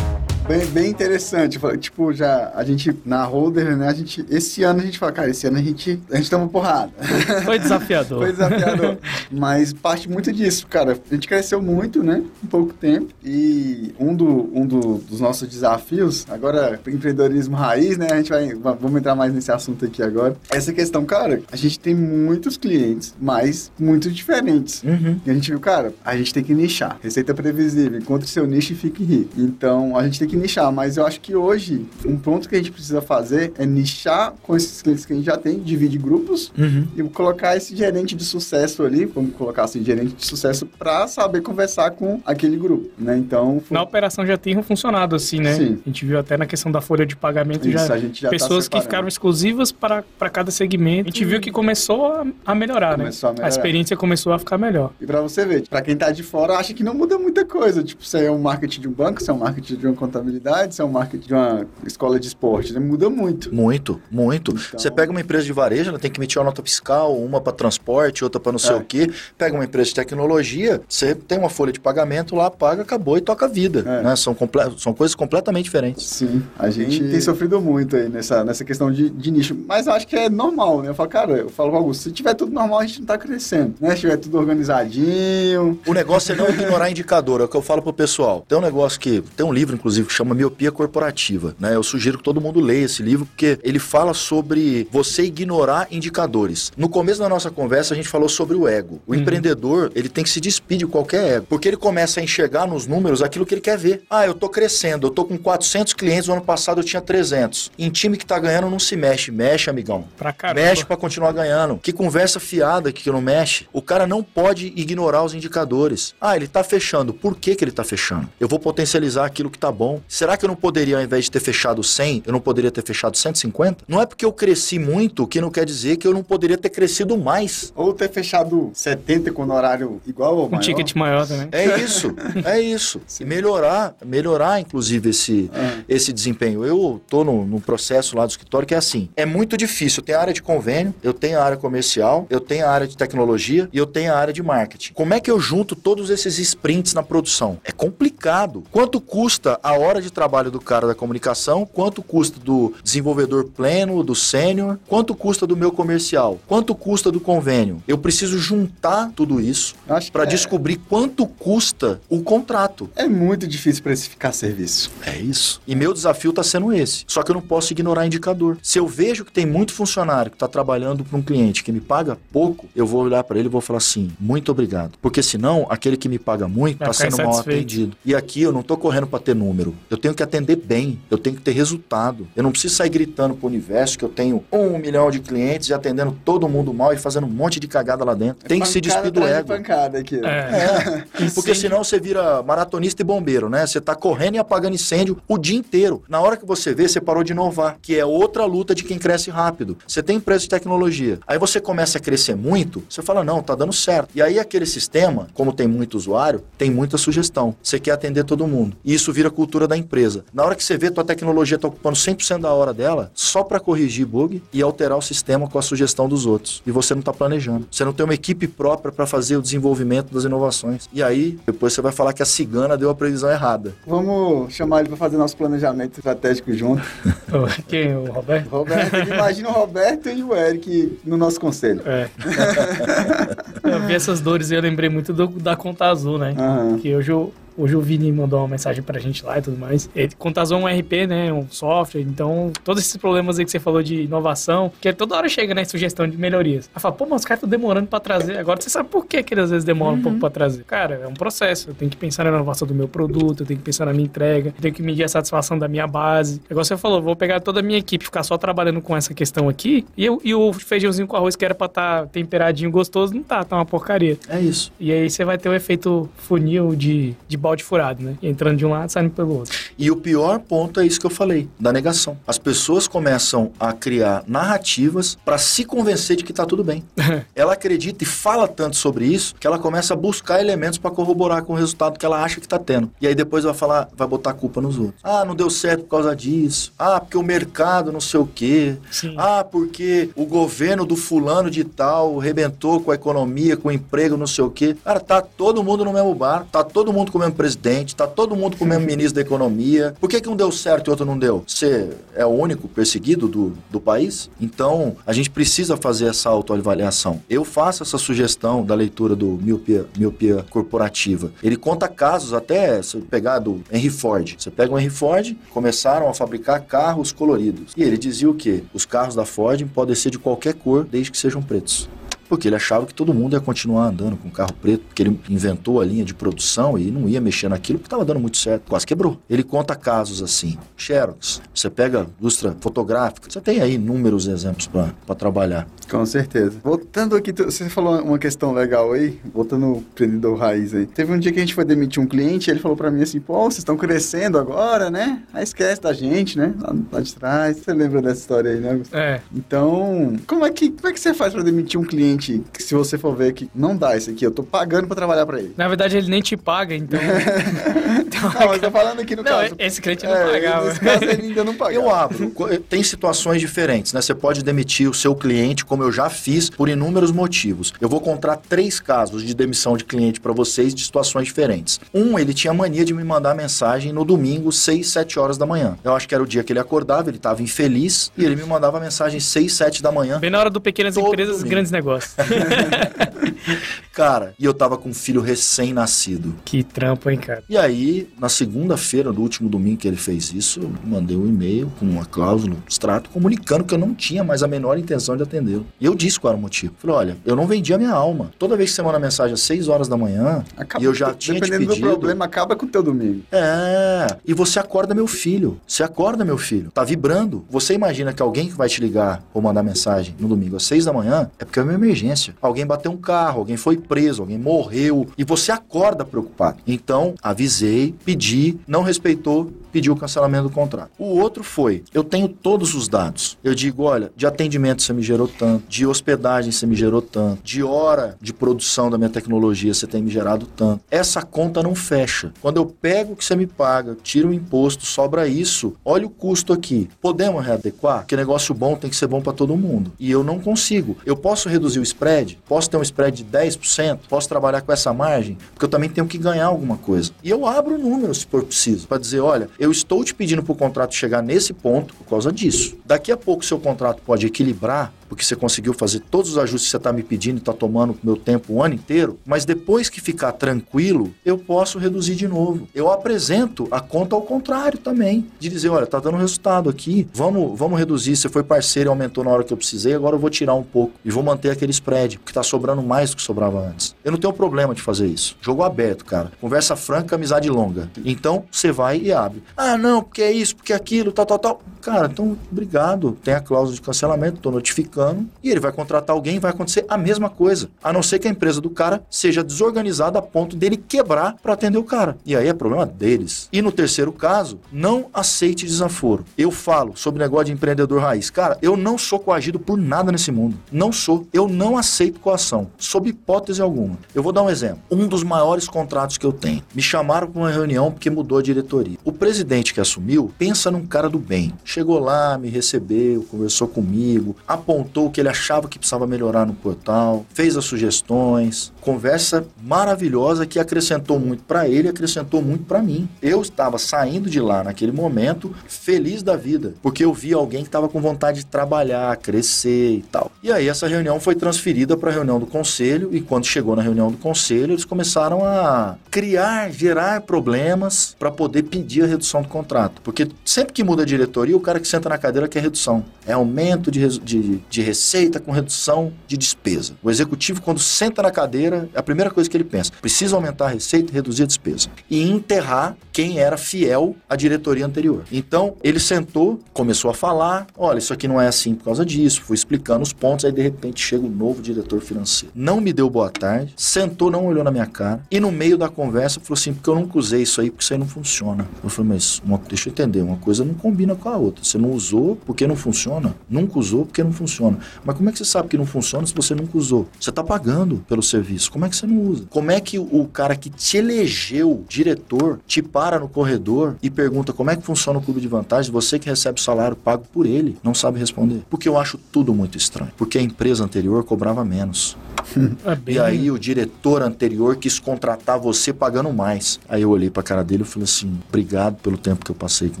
[0.50, 1.60] Bem, bem interessante.
[1.78, 3.86] Tipo, já a gente, na Holder, né?
[3.86, 6.48] A gente, esse ano a gente fala, cara, esse ano a gente, a gente toma
[6.48, 6.90] porrada.
[7.44, 8.18] Foi desafiador.
[8.18, 8.98] Foi desafiador.
[9.30, 10.98] Mas parte muito disso, cara.
[11.08, 12.24] A gente cresceu muito, né?
[12.42, 13.14] Em pouco tempo.
[13.24, 18.08] E um, do, um do- dos nossos desafios, agora, empreendedorismo raiz, né?
[18.10, 18.52] A gente vai.
[18.54, 20.36] va- Vamos entrar mais nesse assunto aqui agora.
[20.50, 24.82] Essa questão, cara, a gente tem muitos clientes, mas muito diferentes.
[24.82, 25.20] Uhum.
[25.24, 26.98] E a gente viu, cara, a gente tem que nichar.
[27.00, 29.30] Receita previsível, encontre seu nicho e fique rico.
[29.38, 32.58] Então, a gente tem que nichar, mas eu acho que hoje, um ponto que a
[32.58, 36.52] gente precisa fazer é nichar com esses clientes que a gente já tem, dividir grupos
[36.58, 36.86] Uhum.
[36.96, 41.40] e colocar esse gerente de sucesso ali, vamos colocar assim, gerente de sucesso pra saber
[41.42, 43.16] conversar com aquele grupo, né?
[43.16, 45.54] Então, foi- Na operação já tem funcionado assim, né?
[45.54, 45.78] Sim.
[45.84, 48.28] A gente viu até na questão da folha de pagamento Isso, já, a gente já
[48.28, 48.84] tá pessoas que separando.
[48.84, 51.08] ficaram exclusivas para, para cada segmento.
[51.08, 53.36] A gente viu que começou a, a melhorar, Começou a né?
[53.38, 53.48] melhorar.
[53.48, 54.92] experiência começou a ficar melhor.
[55.00, 57.82] E pra você ver, pra quem tá de fora, acha que não muda muita coisa.
[57.82, 60.29] Tipo, se é um marketing de um banco, se é um marketing de uma contabilidade,
[60.70, 62.80] se é um marketing de uma escola de esporte, né?
[62.80, 63.54] Muda muito.
[63.54, 64.52] Muito, muito.
[64.52, 67.40] Então- Você pega uma empresa de varejo, ela tem que emitir uma nota fiscal, uma
[67.40, 68.78] para transporte, outra para não sei É.
[68.78, 69.10] o quê.
[69.36, 73.20] Pega uma empresa de tecnologia, você tem uma folha de pagamento lá, paga, acabou e
[73.20, 73.80] toca a vida.
[73.86, 74.02] É.
[74.02, 74.16] Né?
[74.16, 76.06] São, comple- são coisas completamente diferentes.
[76.06, 79.56] Sim, a gente tem sofrido muito aí nessa, nessa questão de, de nicho.
[79.66, 80.88] Mas eu acho que é normal, né?
[80.90, 83.06] Eu falo, cara, eu falo com o Augusto, se tiver tudo normal, a gente não
[83.06, 83.90] tá crescendo, né?
[83.94, 85.78] Se tiver tudo organizadinho.
[85.86, 88.44] O negócio é não ignorar indicador, é o que eu falo pro pessoal.
[88.48, 91.74] Tem um negócio que, tem um livro, inclusive, que chama Miopia Corporativa, né?
[91.74, 96.70] Eu sugiro que todo mundo leia esse livro, porque ele fala sobre você ignorar indicadores.
[96.76, 99.00] No começo da nossa conversa, a gente falou sobre o ego.
[99.06, 102.66] O empreendedor, ele tem que se despedir de qualquer ego, porque ele começa a enxergar
[102.66, 104.02] nos números aquilo que ele quer ver.
[104.10, 107.72] Ah, eu tô crescendo, eu tô com 400 clientes, no ano passado eu tinha 300.
[107.78, 110.04] Em time que tá ganhando não se mexe, mexe, amigão.
[110.16, 110.60] Pra caramba.
[110.60, 111.78] Mexe pra continuar ganhando.
[111.78, 113.66] Que conversa fiada que não mexe.
[113.72, 116.14] O cara não pode ignorar os indicadores.
[116.20, 117.12] Ah, ele tá fechando.
[117.14, 118.28] Por que, que ele tá fechando?
[118.38, 120.00] Eu vou potencializar aquilo que tá bom.
[120.12, 122.82] Será que eu não poderia, ao invés de ter fechado 100, eu não poderia ter
[122.84, 123.84] fechado 150?
[123.86, 126.68] Não é porque eu cresci muito que não quer dizer que eu não poderia ter
[126.68, 127.72] crescido mais.
[127.76, 130.62] Ou ter fechado 70 com horário igual ou Um maior.
[130.62, 131.48] ticket maior também.
[131.52, 132.12] É isso,
[132.44, 133.00] é isso.
[133.20, 135.84] E melhorar, melhorar, inclusive, esse, É.
[135.88, 136.64] esse desempenho.
[136.64, 139.08] Eu tô no, no processo lá do escritório que é assim.
[139.16, 140.00] É muito difícil.
[140.00, 142.88] Eu tenho a área de convênio, eu tenho a área comercial, eu tenho a área
[142.88, 144.92] de tecnologia e eu tenho a área de marketing.
[144.92, 147.58] Como é que eu junto todos esses sprints na produção?
[147.62, 148.64] É complicado.
[148.72, 151.66] Quanto custa a hora de trabalho do cara da comunicação?
[151.66, 154.78] Quanto custa do desenvolvedor pleno, do sênior?
[154.86, 156.38] Quanto custa do meu comercial?
[156.46, 157.82] Quanto custa do convênio?
[157.86, 159.74] Eu preciso juntar tudo isso
[160.12, 162.90] para é, descobrir quanto custa o contrato.
[162.96, 164.90] é muito difícil precificar serviço.
[165.04, 165.60] É isso.
[165.66, 167.04] E meu desafio está sendo esse.
[167.06, 168.58] Só que eu não posso ignorar indicador.
[168.62, 171.80] Se eu vejo que tem muito funcionário que está trabalhando para um cliente que me
[171.80, 174.92] paga pouco, eu vou olhar para ele e vou falar assim: muito obrigado.
[175.00, 177.96] Porque senão, aquele que me paga muito está sendo mal atendido.
[178.04, 179.74] E aqui eu não estou correndo para ter número.
[179.90, 181.00] Eu tenho que atender bem.
[181.10, 182.28] Eu tenho que ter resultado.
[182.36, 185.74] Eu não preciso sair gritando pro universo que eu tenho um milhão de clientes e
[185.74, 188.46] atendendo todo mundo mal e fazendo um monte de cagada lá dentro.
[188.46, 189.48] Tem que se despir do ego.
[189.48, 190.16] pancada aqui.
[190.18, 190.30] né?
[190.30, 191.24] É.
[191.24, 193.66] É, porque senão você vira maratonista e bombeiro, né?
[193.66, 196.02] Você tá correndo e apagando incêndio o dia inteiro.
[196.08, 198.98] Na hora que você vê, você parou de inovar, que é outra luta de quem
[198.98, 199.76] cresce rápido.
[199.86, 201.18] Você tem empresa de tecnologia.
[201.26, 204.10] Aí você começa a crescer muito, você fala, não, tá dando certo.
[204.14, 207.56] E aí aquele sistema, como tem muito usuário, tem muita sugestão.
[207.62, 208.76] Você quer atender todo mundo.
[208.84, 210.24] E isso vira cultura da empresa.
[210.32, 213.58] Na hora que você vê, tua tecnologia tá ocupando 100% da hora dela, só para
[213.58, 216.62] corrigir bug e alterar o sistema com a sugestão dos outros.
[216.66, 217.66] E você não tá planejando.
[217.70, 220.88] Você não tem uma equipe própria para fazer o desenvolvimento das inovações.
[220.92, 223.72] E aí, depois você vai falar que a cigana deu a previsão errada.
[223.86, 226.82] Vamos chamar ele para fazer nosso planejamento estratégico junto.
[227.68, 227.96] Quem?
[227.96, 228.48] O Roberto?
[228.48, 231.82] Roberto, imagina o Roberto e o Eric no nosso conselho.
[231.86, 232.08] É.
[233.64, 236.34] eu vi essas dores e eu lembrei muito do- da conta azul, né?
[236.36, 236.78] Aham.
[236.78, 239.90] Que hoje o, Hoje o Vini mandou uma mensagem pra gente lá e tudo mais.
[239.94, 241.30] Ele, Contazon é um RP, né?
[241.30, 242.00] Um software.
[242.00, 245.64] Então, todos esses problemas aí que você falou de inovação, que toda hora chega, né?
[245.64, 246.70] Sugestão de melhorias.
[246.74, 248.38] Aí fala, pô, mas os caras estão demorando pra trazer.
[248.38, 250.64] Agora você sabe por que, que eles às vezes demoram um pouco pra trazer.
[250.64, 251.68] Cara, é um processo.
[251.68, 254.04] Eu tenho que pensar na inovação do meu produto, eu tenho que pensar na minha
[254.04, 256.40] entrega, eu tenho que medir a satisfação da minha base.
[256.50, 259.48] Igual você falou, vou pegar toda a minha equipe, ficar só trabalhando com essa questão
[259.48, 263.22] aqui, e, eu, e o feijãozinho com arroz que era pra estar temperadinho gostoso, não
[263.22, 264.18] tá, tá uma porcaria.
[264.28, 264.72] É isso.
[264.80, 268.16] E aí você vai ter o efeito funil de, de balde furado, né?
[268.22, 269.56] Entrando de um lado, saindo pelo outro.
[269.76, 272.16] E o pior ponto é isso que eu falei, da negação.
[272.26, 276.84] As pessoas começam a criar narrativas pra se convencer de que tá tudo bem.
[277.34, 281.42] ela acredita e fala tanto sobre isso que ela começa a buscar elementos pra corroborar
[281.42, 282.90] com o resultado que ela acha que tá tendo.
[283.00, 285.00] E aí depois vai falar, vai botar a culpa nos outros.
[285.02, 286.72] Ah, não deu certo por causa disso.
[286.78, 288.76] Ah, porque o mercado não sei o quê.
[288.90, 289.14] Sim.
[289.16, 294.16] Ah, porque o governo do fulano de tal rebentou com a economia, com o emprego,
[294.16, 294.76] não sei o quê.
[294.84, 298.06] Cara, tá todo mundo no mesmo bar, tá todo mundo com o mesmo presidente, tá
[298.06, 299.94] todo mundo com o mesmo ministro da economia.
[300.00, 301.44] Por que, que um deu certo e outro não deu?
[301.46, 304.30] Você é o único perseguido do, do país?
[304.40, 307.22] Então, a gente precisa fazer essa autoavaliação.
[307.30, 311.32] Eu faço essa sugestão da leitura do Miopia, Miopia Corporativa.
[311.42, 314.34] Ele conta casos até, se pegar do Henry Ford.
[314.38, 317.72] Você pega o Henry Ford, começaram a fabricar carros coloridos.
[317.76, 318.64] E ele dizia o quê?
[318.74, 321.88] Os carros da Ford podem ser de qualquer cor, desde que sejam pretos.
[322.30, 325.80] Porque ele achava que todo mundo ia continuar andando com carro preto, porque ele inventou
[325.80, 328.68] a linha de produção e não ia mexer naquilo porque estava dando muito certo.
[328.68, 329.18] Quase quebrou.
[329.28, 330.56] Ele conta casos assim.
[330.76, 335.66] Xerox, você pega indústria fotográfica, você tem aí inúmeros exemplos para trabalhar.
[335.90, 336.60] Com certeza.
[336.62, 340.86] Voltando aqui, você falou uma questão legal aí, voltando no empreendedor raiz aí.
[340.86, 343.18] Teve um dia que a gente foi demitir um cliente, ele falou pra mim assim,
[343.18, 345.24] pô, vocês estão crescendo agora, né?
[345.34, 346.54] Aí esquece da gente, né?
[346.60, 347.56] Lá, lá de trás.
[347.56, 348.76] Você lembra dessa história aí, né?
[348.76, 349.02] Gustavo?
[349.02, 349.20] É.
[349.34, 352.74] Então, como é que, como é que você faz pra demitir um cliente que se
[352.74, 355.54] você for ver que não dá isso aqui, eu tô pagando pra trabalhar pra ele?
[355.56, 356.98] Na verdade, ele nem te paga, então.
[358.06, 359.54] então Não, mas tô falando aqui no Não, caso.
[359.58, 360.66] esse cliente não É, pagava.
[360.68, 361.74] Nesse caso ele ainda não pagava.
[361.74, 362.30] Eu abro.
[362.30, 364.00] Co- Tem situações diferentes, né?
[364.00, 367.72] Você pode demitir o seu cliente, como eu já fiz, por inúmeros motivos.
[367.80, 371.80] Eu vou contar três casos de demissão de cliente para vocês de situações diferentes.
[371.94, 375.78] Um, ele tinha mania de me mandar mensagem no domingo, 6, 7 horas da manhã.
[375.82, 378.44] Eu acho que era o dia que ele acordava, ele estava infeliz, e ele me
[378.44, 380.18] mandava mensagem 6, 7 da manhã.
[380.18, 381.50] Bem na hora do Pequenas Empresas, domingo.
[381.50, 382.09] Grandes Negócios.
[383.92, 386.34] Cara, e eu tava com um filho recém-nascido.
[386.44, 387.42] que trampo, hein, cara.
[387.48, 391.70] E aí, na segunda-feira do último domingo que ele fez isso, eu mandei um e-mail
[391.78, 395.22] com uma cláusula, um extrato, comunicando que eu não tinha mais a menor intenção de
[395.22, 395.66] atendê-lo.
[395.80, 396.72] E eu disse qual era o motivo.
[396.78, 398.30] Falei, olha, eu não vendi a minha alma.
[398.38, 401.12] Toda vez que você manda mensagem às 6 horas da manhã, Acaba- e eu já
[401.12, 401.88] tinha te Dependendo do pedido...
[401.88, 403.22] problema, acaba com o teu domingo.
[403.32, 405.60] É, e você acorda meu filho.
[405.66, 406.70] Você acorda meu filho.
[406.70, 407.44] Tá vibrando.
[407.50, 410.84] Você imagina que alguém que vai te ligar ou mandar mensagem no domingo às seis
[410.84, 411.99] da manhã é porque é uma emergência.
[412.40, 415.06] Alguém bateu um carro, alguém foi preso, alguém morreu.
[415.16, 416.58] E você acorda preocupado.
[416.66, 420.90] Então, avisei, pedi, não respeitou, pediu o cancelamento do contrato.
[420.98, 423.38] O outro foi, eu tenho todos os dados.
[423.42, 427.42] Eu digo, olha, de atendimento você me gerou tanto, de hospedagem você me gerou tanto,
[427.42, 430.82] de hora de produção da minha tecnologia você tem me gerado tanto.
[430.90, 432.32] Essa conta não fecha.
[432.40, 436.10] Quando eu pego o que você me paga, tiro o imposto, sobra isso, olha o
[436.10, 436.88] custo aqui.
[437.00, 438.00] Podemos readequar?
[438.00, 439.92] Porque negócio bom tem que ser bom para todo mundo.
[439.98, 440.96] E eu não consigo.
[441.04, 442.38] Eu posso reduzir o spread?
[442.46, 444.00] Posso ter um spread de 10%?
[444.08, 445.36] Posso trabalhar com essa margem?
[445.52, 447.12] Porque eu também tenho que ganhar alguma coisa.
[447.22, 450.42] E eu abro o número se for preciso, para dizer, olha, eu estou te pedindo
[450.42, 452.78] para o contrato chegar nesse ponto por causa disso.
[452.82, 456.70] Daqui a pouco seu contrato pode equilibrar, porque você conseguiu fazer todos os ajustes que
[456.70, 460.00] você está me pedindo e está tomando meu tempo o ano inteiro, mas depois que
[460.00, 462.68] ficar tranquilo, eu posso reduzir de novo.
[462.72, 467.58] Eu apresento a conta ao contrário também, de dizer, olha, tá dando resultado aqui, vamos,
[467.58, 470.30] vamos reduzir, você foi parceiro e aumentou na hora que eu precisei, agora eu vou
[470.30, 473.66] tirar um pouco e vou manter aquele spread, porque tá sobrando mais do que sobrava
[473.66, 473.96] antes.
[474.04, 475.36] Eu não tenho problema de fazer isso.
[475.40, 476.30] Jogo aberto, cara.
[476.40, 477.90] Conversa franca, amizade longa.
[478.04, 479.42] Então, você vai e abre.
[479.56, 481.62] Ah, não, porque é isso, porque é aquilo, tal, tal, tal.
[481.82, 483.18] Cara, então, obrigado.
[483.24, 484.99] Tem a cláusula de cancelamento, tô notificando.
[485.42, 487.68] E ele vai contratar alguém vai acontecer a mesma coisa.
[487.82, 491.54] A não ser que a empresa do cara seja desorganizada a ponto dele quebrar para
[491.54, 492.16] atender o cara.
[492.24, 493.48] E aí é problema deles.
[493.52, 496.24] E no terceiro caso, não aceite desaforo.
[496.36, 498.30] Eu falo sobre negócio de empreendedor raiz.
[498.30, 500.56] Cara, eu não sou coagido por nada nesse mundo.
[500.70, 501.26] Não sou.
[501.32, 503.98] Eu não aceito coação, sob hipótese alguma.
[504.14, 504.80] Eu vou dar um exemplo.
[504.90, 506.62] Um dos maiores contratos que eu tenho.
[506.74, 508.98] Me chamaram para uma reunião porque mudou a diretoria.
[509.04, 511.52] O presidente que assumiu pensa num cara do bem.
[511.64, 516.44] Chegou lá, me recebeu, conversou comigo, apontou apontou o que ele achava que precisava melhorar
[516.44, 522.82] no portal, fez as sugestões, conversa maravilhosa que acrescentou muito para ele, acrescentou muito para
[522.82, 523.08] mim.
[523.22, 527.68] Eu estava saindo de lá naquele momento feliz da vida, porque eu vi alguém que
[527.68, 530.30] estava com vontade de trabalhar, crescer e tal.
[530.42, 533.82] E aí essa reunião foi transferida para a reunião do conselho e quando chegou na
[533.82, 539.48] reunião do conselho, eles começaram a criar, gerar problemas para poder pedir a redução do
[539.48, 543.04] contrato, porque sempre que muda a diretoria, o cara que senta na cadeira quer redução.
[543.26, 546.94] É aumento de, de, de receita com redução de despesa.
[547.02, 550.68] O executivo, quando senta na cadeira, a primeira coisa que ele pensa, precisa aumentar a
[550.68, 551.88] receita e reduzir a despesa.
[552.08, 555.24] E enterrar quem era fiel à diretoria anterior.
[555.30, 559.42] Então, ele sentou, começou a falar, olha, isso aqui não é assim por causa disso,
[559.42, 562.52] fui explicando os pontos, aí de repente chega o novo diretor financeiro.
[562.54, 565.88] Não me deu boa tarde, sentou, não olhou na minha cara, e no meio da
[565.88, 568.68] conversa falou assim, porque eu nunca usei isso aí, porque isso aí não funciona.
[568.82, 571.64] Eu falei, mas uma, deixa eu entender, uma coisa não combina com a outra.
[571.64, 574.78] Você não usou porque não funciona, nunca usou porque não funciona.
[575.04, 577.08] Mas como é que você sabe que não funciona se você nunca usou?
[577.18, 579.44] Você está pagando pelo serviço, como é que você não usa?
[579.50, 584.52] Como é que o cara que te elegeu diretor te para no corredor e pergunta
[584.52, 587.76] como é que funciona o clube de vantagens, você que recebe salário pago por ele,
[587.82, 588.62] não sabe responder?
[588.70, 590.10] Porque eu acho tudo muito estranho.
[590.16, 592.16] Porque a empresa anterior cobrava menos.
[592.84, 596.80] É bem- E aí o diretor anterior quis contratar você pagando mais.
[596.88, 599.88] Aí eu olhei pra cara dele e falei assim: obrigado pelo tempo que eu passei
[599.88, 600.00] com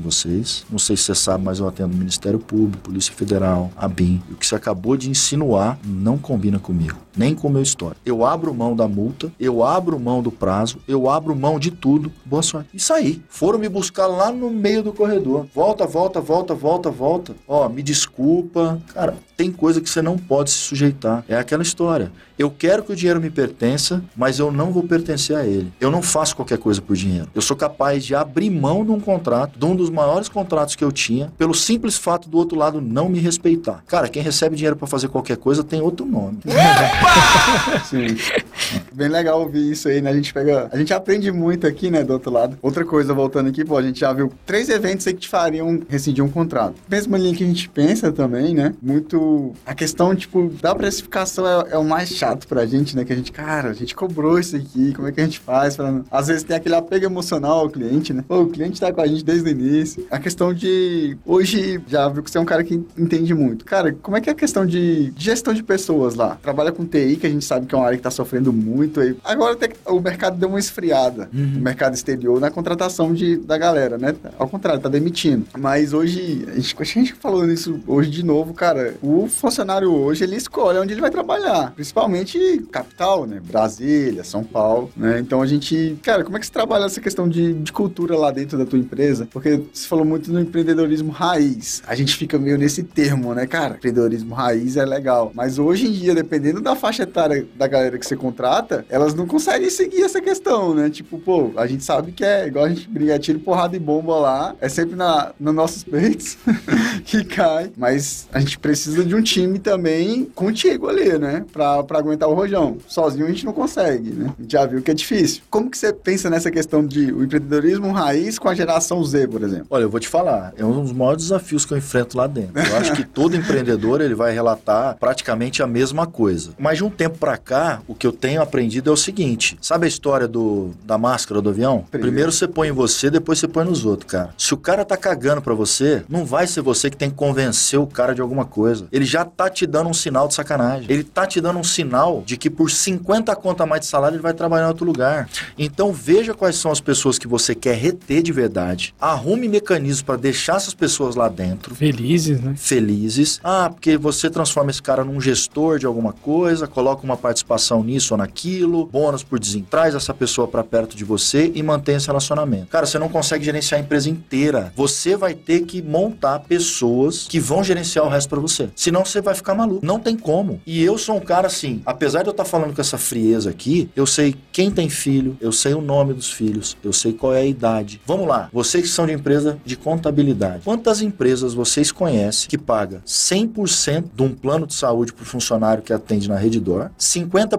[0.02, 0.64] vocês.
[0.70, 4.22] Não sei se você sabe, mas eu atendo o Ministério Público, Polícia Federal, a BIM.
[4.28, 8.00] E o que você acabou de insinuar não combina comigo, nem com o meu histórico.
[8.04, 12.12] Eu abro mão da multa, eu abro mão do prazo, eu abro mão de tudo.
[12.24, 12.68] Boa sorte.
[12.74, 13.22] E saí.
[13.28, 15.46] Foram me buscar lá no meio do corredor.
[15.54, 17.34] Volta, volta, volta, volta, volta.
[17.46, 18.80] Ó, me desculpa.
[18.92, 21.24] Cara, tem coisa que você não pode se sujeitar.
[21.26, 22.12] É aquela história.
[22.38, 25.72] Eu quero que o dinheiro me pertença, mas eu não vou pertencer a ele.
[25.80, 27.28] Eu não faço qualquer coisa por dinheiro.
[27.34, 30.84] Eu sou capaz de abrir mão de um contrato, de um dos maiores contratos que
[30.84, 33.82] eu tinha, pelo simples fato do outro lado não me respeitar.
[33.86, 36.38] Cara, quem recebe dinheiro pra fazer qualquer coisa tem outro nome.
[37.88, 38.16] Sim.
[38.92, 40.10] Bem legal ouvir isso aí, né?
[40.10, 40.68] A gente pega.
[40.72, 42.58] A gente aprende muito aqui, né, do outro lado.
[42.60, 45.80] Outra coisa, voltando aqui, pô, a gente já viu três eventos aí que te fariam
[45.88, 46.74] rescindir um contrato.
[46.88, 48.74] Mesma linha que a gente pensa também, né?
[48.82, 49.52] Muito.
[49.64, 53.04] A questão, tipo, da precificação é, é o mais chato pra gente, né?
[53.04, 55.76] Que a gente, cara, a gente cobrou isso aqui, como é que a gente faz?
[55.76, 56.02] Pra...
[56.10, 58.24] Às vezes tem aquele apego emocional ao cliente, né?
[58.26, 60.06] Pô, o cliente tá com a gente desde o início.
[60.10, 61.16] A questão de.
[61.24, 63.64] Hoje, já viu que você é um cara que entende muito.
[63.64, 66.36] Cara, como é que é a questão de de gestão de pessoas lá?
[66.42, 69.00] Trabalha com TI, que a gente sabe que é uma área que tá sofrendo muito
[69.00, 69.16] aí.
[69.24, 71.28] Agora até que o mercado deu uma esfriada.
[71.32, 74.14] O mercado exterior na contratação de, da galera, né?
[74.38, 75.46] Ao contrário, tá demitindo.
[75.58, 78.94] Mas hoje, a gente, a gente falou nisso hoje de novo, cara.
[79.02, 81.72] O funcionário hoje, ele escolhe onde ele vai trabalhar.
[81.72, 83.40] Principalmente capital, né?
[83.42, 85.18] Brasília, São Paulo, né?
[85.20, 85.98] Então a gente...
[86.02, 88.78] Cara, como é que você trabalha essa questão de, de cultura lá dentro da tua
[88.78, 89.28] empresa?
[89.30, 91.82] Porque você falou muito no empreendedorismo raiz.
[91.86, 93.76] A gente fica meio nesse termo, né, cara?
[93.76, 95.32] Empreendedorismo raiz é legal.
[95.34, 99.26] Mas hoje em dia, dependendo da faixa etária da galera que você contrata, elas não
[99.26, 100.90] conseguem seguir essa questão, né?
[100.90, 103.78] Tipo, pô, a gente sabe que é igual a gente briga, é tiro, porrada e
[103.78, 104.54] bomba lá.
[104.60, 106.36] É sempre na, nos nossos peitos
[107.04, 107.72] que cai.
[107.76, 111.44] Mas a gente precisa de um time também contigo ali, né?
[111.52, 112.76] Pra, pra aguentar o rojão.
[112.86, 114.34] Sozinho a gente não consegue, né?
[114.38, 115.42] A gente já viu que é difícil.
[115.50, 119.42] Como que você pensa nessa questão de o empreendedorismo raiz com a geração Z, por
[119.42, 119.66] exemplo?
[119.70, 122.60] Olha, eu vou te falar, é um dos maiores desafios que eu enfrento lá dentro.
[122.60, 126.50] Eu acho que todo empreendedor ele vai relatar praticamente a mesma coisa.
[126.58, 129.86] Mas de um tempo pra cá, o que eu tenho aprendido é o seguinte: sabe
[129.86, 131.84] a história do, da máscara do avião?
[131.90, 132.30] Primeiro.
[132.30, 134.30] Você põe em você, depois você põe nos outros, cara.
[134.36, 137.78] Se o cara tá cagando pra você, não vai ser você que tem que convencer
[137.78, 138.86] o cara de alguma coisa.
[138.92, 140.86] Ele já tá te dando um sinal de sacanagem.
[140.88, 144.16] Ele tá te dando um sinal de que por 50 conta a mais de salário
[144.16, 145.28] ele vai trabalhar em outro lugar.
[145.58, 148.94] Então veja quais são as pessoas que você quer reter de verdade.
[149.00, 152.54] Arrume mecanismos pra deixar essas pessoas lá dentro Felizes, né?
[152.56, 153.40] felizes.
[153.42, 157.99] Ah, porque você transforma esse cara num gestor de alguma coisa, coloca uma participação nisso
[158.08, 159.70] ou naquilo, bônus por desemprego.
[159.70, 162.66] Traz essa pessoa pra perto de você e mantém esse relacionamento.
[162.66, 164.72] Cara, você não consegue gerenciar a empresa inteira.
[164.76, 168.70] Você vai ter que montar pessoas que vão gerenciar o resto pra você.
[168.74, 169.84] Senão você vai ficar maluco.
[169.84, 170.60] Não tem como.
[170.66, 173.90] E eu sou um cara assim, apesar de eu estar falando com essa frieza aqui,
[173.96, 177.40] eu sei quem tem filho, eu sei o nome dos filhos, eu sei qual é
[177.40, 178.00] a idade.
[178.06, 180.62] Vamos lá, vocês que são de empresa de contabilidade.
[180.64, 185.82] Quantas empresas vocês conhecem que paga 100% de um plano de saúde para o funcionário
[185.82, 187.58] que atende na Redditor, 50%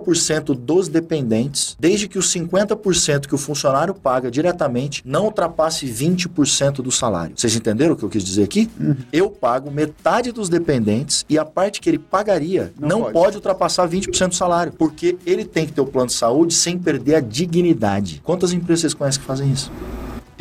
[0.55, 6.91] dos dependentes, desde que os 50% que o funcionário paga diretamente não ultrapasse 20% do
[6.91, 7.33] salário.
[7.35, 8.69] Vocês entenderam o que eu quis dizer aqui?
[9.11, 13.13] Eu pago metade dos dependentes e a parte que ele pagaria Não não, pode.
[13.13, 13.35] pode.
[13.37, 17.15] ultrapassar 20% do salário, porque ele tem que ter o plano de saúde sem perder
[17.15, 18.21] a dignidade.
[18.23, 19.71] Quantas empresas vocês conhecem que fazem isso?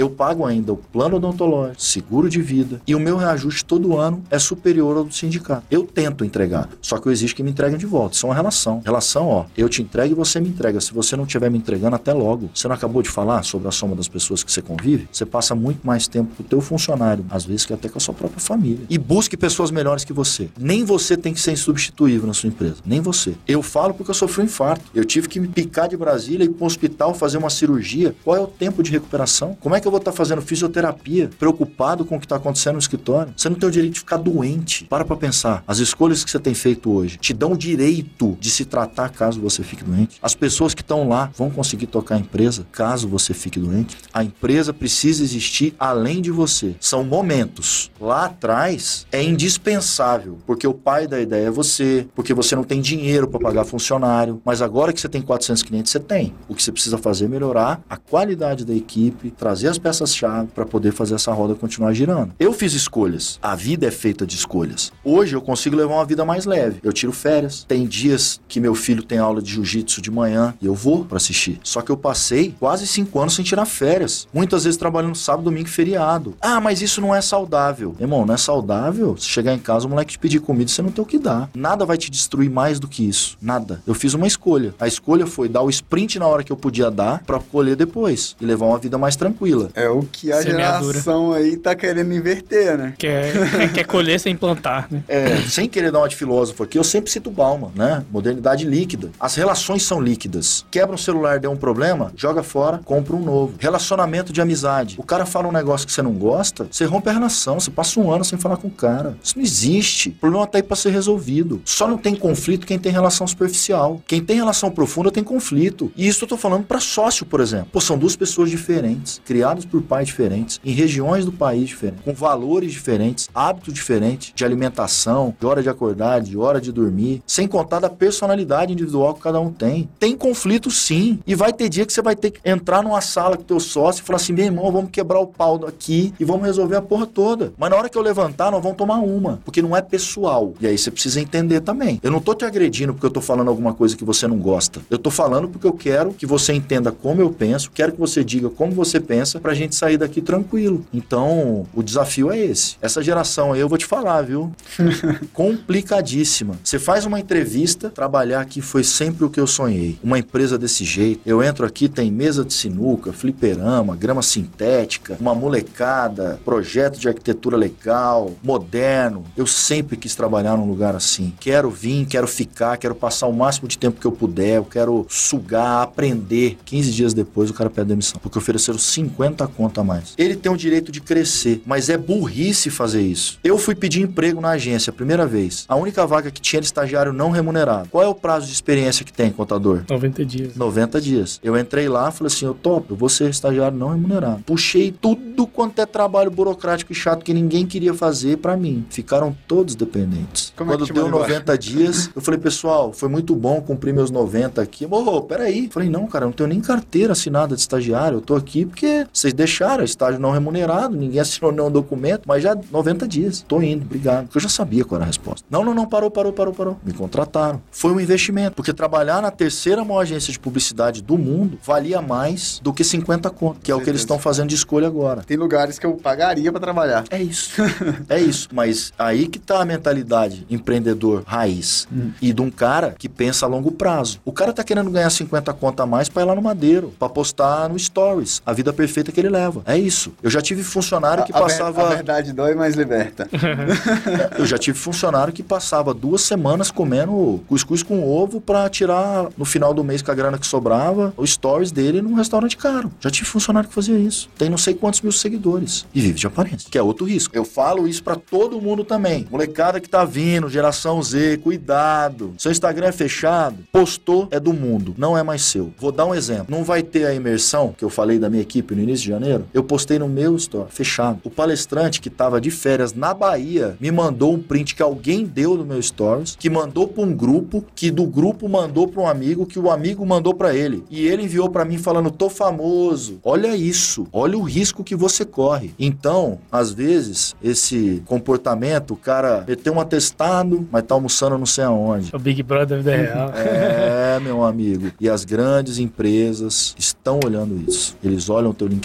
[0.00, 4.24] Eu pago ainda o plano odontológico, seguro de vida e o meu reajuste todo ano
[4.30, 5.62] é superior ao do sindicato.
[5.70, 8.16] Eu tento entregar, só que eu exijo que me entreguem de volta.
[8.16, 8.80] Isso é uma relação.
[8.82, 10.80] Relação, ó, eu te entrego e você me entrega.
[10.80, 12.48] Se você não estiver me entregando, até logo.
[12.54, 15.06] Você não acabou de falar sobre a soma das pessoas que você convive?
[15.12, 18.00] Você passa muito mais tempo com o teu funcionário, às vezes que até com a
[18.00, 18.86] sua própria família.
[18.88, 20.48] E busque pessoas melhores que você.
[20.58, 22.76] Nem você tem que ser insubstituível na sua empresa.
[22.86, 23.34] Nem você.
[23.46, 24.82] Eu falo porque eu sofri um infarto.
[24.94, 28.14] Eu tive que me picar de Brasília e ir para o hospital fazer uma cirurgia.
[28.24, 29.54] Qual é o tempo de recuperação?
[29.60, 32.78] Como é que eu vou estar fazendo fisioterapia, preocupado com o que está acontecendo no
[32.78, 33.32] escritório?
[33.36, 34.84] Você não tem o direito de ficar doente.
[34.84, 35.62] Para para pensar.
[35.66, 39.40] As escolhas que você tem feito hoje te dão o direito de se tratar caso
[39.40, 40.18] você fique doente.
[40.22, 43.96] As pessoas que estão lá vão conseguir tocar a empresa caso você fique doente.
[44.12, 46.74] A empresa precisa existir além de você.
[46.80, 47.90] São momentos.
[48.00, 52.80] Lá atrás é indispensável, porque o pai da ideia é você, porque você não tem
[52.80, 56.34] dinheiro para pagar funcionário, mas agora que você tem 400 clientes, você tem.
[56.48, 60.66] O que você precisa fazer é melhorar a qualidade da equipe, trazer as peças-chave para
[60.66, 62.32] poder fazer essa roda continuar girando.
[62.38, 63.38] Eu fiz escolhas.
[63.42, 64.92] A vida é feita de escolhas.
[65.04, 66.80] Hoje eu consigo levar uma vida mais leve.
[66.82, 67.64] Eu tiro férias.
[67.66, 71.16] Tem dias que meu filho tem aula de jiu-jitsu de manhã e eu vou para
[71.16, 71.60] assistir.
[71.62, 74.26] Só que eu passei quase cinco anos sem tirar férias.
[74.32, 76.34] Muitas vezes trabalhando sábado, domingo e feriado.
[76.40, 77.94] Ah, mas isso não é saudável.
[77.98, 80.90] Irmão, não é saudável se chegar em casa o moleque te pedir comida você não
[80.90, 81.50] tem o que dar.
[81.54, 83.36] Nada vai te destruir mais do que isso.
[83.40, 83.82] Nada.
[83.86, 84.74] Eu fiz uma escolha.
[84.80, 88.36] A escolha foi dar o sprint na hora que eu podia dar para colher depois
[88.40, 89.59] e levar uma vida mais tranquila.
[89.74, 90.92] É o que a Semeadura.
[90.92, 92.94] geração aí tá querendo inverter, né?
[92.98, 95.02] Quer, quer colher sem plantar, né?
[95.08, 98.04] É, sem querer dar uma de filósofo aqui, eu sempre cito Bauman, né?
[98.10, 99.10] Modernidade líquida.
[99.18, 100.64] As relações são líquidas.
[100.70, 103.54] Quebra um celular, deu um problema, joga fora, compra um novo.
[103.58, 104.96] Relacionamento de amizade.
[104.98, 107.98] O cara fala um negócio que você não gosta, você rompe a relação, você passa
[108.00, 109.16] um ano sem falar com o cara.
[109.22, 110.10] Isso não existe.
[110.10, 111.60] O problema tá aí pra ser resolvido.
[111.64, 114.00] Só não tem conflito quem tem relação superficial.
[114.06, 115.92] Quem tem relação profunda tem conflito.
[115.96, 117.68] E isso eu tô falando pra sócio, por exemplo.
[117.72, 119.20] Pô, são duas pessoas diferentes,
[119.50, 124.44] criadas por pais diferentes, em regiões do país diferentes, com valores diferentes, hábitos diferentes, de
[124.44, 129.20] alimentação, de hora de acordar, de hora de dormir, sem contar da personalidade individual que
[129.20, 129.88] cada um tem.
[129.98, 131.18] Tem conflito sim.
[131.26, 134.02] E vai ter dia que você vai ter que entrar numa sala com teu sócio
[134.02, 137.06] e falar assim: meu irmão, vamos quebrar o pau aqui e vamos resolver a porra
[137.06, 137.52] toda.
[137.58, 139.40] Mas na hora que eu levantar, nós vamos tomar uma.
[139.44, 140.54] Porque não é pessoal.
[140.60, 141.98] E aí você precisa entender também.
[142.02, 144.80] Eu não tô te agredindo porque eu tô falando alguma coisa que você não gosta.
[144.88, 148.22] Eu tô falando porque eu quero que você entenda como eu penso, quero que você
[148.22, 150.84] diga como você pensa pra gente sair daqui tranquilo.
[150.92, 152.76] Então, o desafio é esse.
[152.80, 154.52] Essa geração aí eu vou te falar, viu?
[155.32, 156.58] Complicadíssima.
[156.62, 159.98] Você faz uma entrevista, trabalhar aqui foi sempre o que eu sonhei.
[160.02, 161.20] Uma empresa desse jeito.
[161.24, 167.56] Eu entro aqui, tem mesa de sinuca, fliperama, grama sintética, uma molecada, projeto de arquitetura
[167.56, 169.24] legal, moderno.
[169.36, 171.32] Eu sempre quis trabalhar num lugar assim.
[171.40, 175.06] Quero vir, quero ficar, quero passar o máximo de tempo que eu puder, eu quero
[175.08, 176.58] sugar, aprender.
[176.64, 180.14] 15 dias depois o cara pede demissão, porque ofereceram 50 conto a mais.
[180.16, 183.38] Ele tem o direito de crescer, mas é burrice fazer isso.
[183.42, 185.64] Eu fui pedir emprego na agência a primeira vez.
[185.68, 187.88] A única vaga que tinha era estagiário não remunerado.
[187.90, 189.84] Qual é o prazo de experiência que tem, contador?
[189.88, 190.56] 90 dias.
[190.56, 191.40] 90 dias.
[191.42, 194.42] Eu entrei lá, falei assim, eu topo, eu vou ser estagiário não remunerado.
[194.42, 198.84] Puxei tudo quanto é trabalho burocrático e chato que ninguém queria fazer pra mim.
[198.90, 200.52] Ficaram todos dependentes.
[200.56, 203.92] Como é Quando te deu mandou 90 dias, eu falei, pessoal, foi muito bom cumprir
[203.92, 204.86] meus 90 aqui.
[204.90, 205.68] Ô, peraí.
[205.70, 208.18] Falei, não, cara, eu não tenho nem carteira assinada de estagiário.
[208.18, 212.56] Eu tô aqui porque vocês deixaram estágio não remunerado, ninguém assinou nenhum documento, mas já
[212.70, 213.44] 90 dias.
[213.46, 214.24] Tô indo, obrigado.
[214.24, 215.46] Porque eu já sabia qual era a resposta.
[215.50, 216.78] Não, não, não, parou, parou, parou, parou.
[216.82, 217.60] Me contrataram.
[217.70, 222.60] Foi um investimento, porque trabalhar na terceira maior agência de publicidade do mundo valia mais
[222.62, 225.22] do que 50 conto, que é o que eles estão fazendo de escolha agora.
[225.22, 227.04] Tem lugares que eu pagaria pra trabalhar.
[227.10, 227.60] É isso.
[228.08, 228.48] é isso.
[228.52, 231.86] Mas aí que tá a mentalidade empreendedor raiz.
[232.22, 234.18] E de um cara que pensa a longo prazo.
[234.24, 237.08] O cara tá querendo ganhar 50 conto a mais pra ir lá no Madeiro, pra
[237.08, 238.40] postar no Stories.
[238.46, 239.62] A vida perfeita que ele leva.
[239.66, 240.12] É isso.
[240.22, 241.86] Eu já tive funcionário que A- passava.
[241.86, 243.28] A verdade dói, mas liberta.
[244.38, 249.44] Eu já tive funcionário que passava duas semanas comendo cuscuz com ovo pra tirar no
[249.44, 252.90] final do mês com a grana que sobrava o stories dele num restaurante caro.
[253.00, 254.28] Já tive funcionário que fazia isso.
[254.38, 257.36] Tem não sei quantos mil seguidores e vive de aparência, que é outro risco.
[257.36, 259.26] Eu falo isso pra todo mundo também.
[259.30, 262.34] Molecada que tá vindo, geração Z, cuidado.
[262.38, 265.72] Seu Instagram é fechado, postou é do mundo, não é mais seu.
[265.78, 266.46] Vou dar um exemplo.
[266.48, 269.44] Não vai ter a imersão que eu falei da minha equipe no início de janeiro.
[269.52, 271.20] Eu postei no meu story, fechado.
[271.24, 275.56] O palestrante que tava de férias na Bahia me mandou um print que alguém deu
[275.56, 279.46] no meu stories, que mandou pra um grupo, que do grupo mandou pra um amigo,
[279.46, 280.84] que o amigo mandou pra ele.
[280.90, 283.18] E ele enviou pra mim falando: "Tô famoso".
[283.24, 284.06] Olha isso.
[284.12, 285.72] Olha o risco que você corre.
[285.78, 291.64] Então, às vezes, esse comportamento, o cara meteu um atestado, mas tá almoçando não sei
[291.64, 292.14] aonde.
[292.14, 293.32] O Big Brother da real.
[293.40, 294.90] É, meu amigo.
[295.00, 297.96] E as grandes empresas estão olhando isso.
[298.02, 298.79] Eles olham o teu LinkedIn,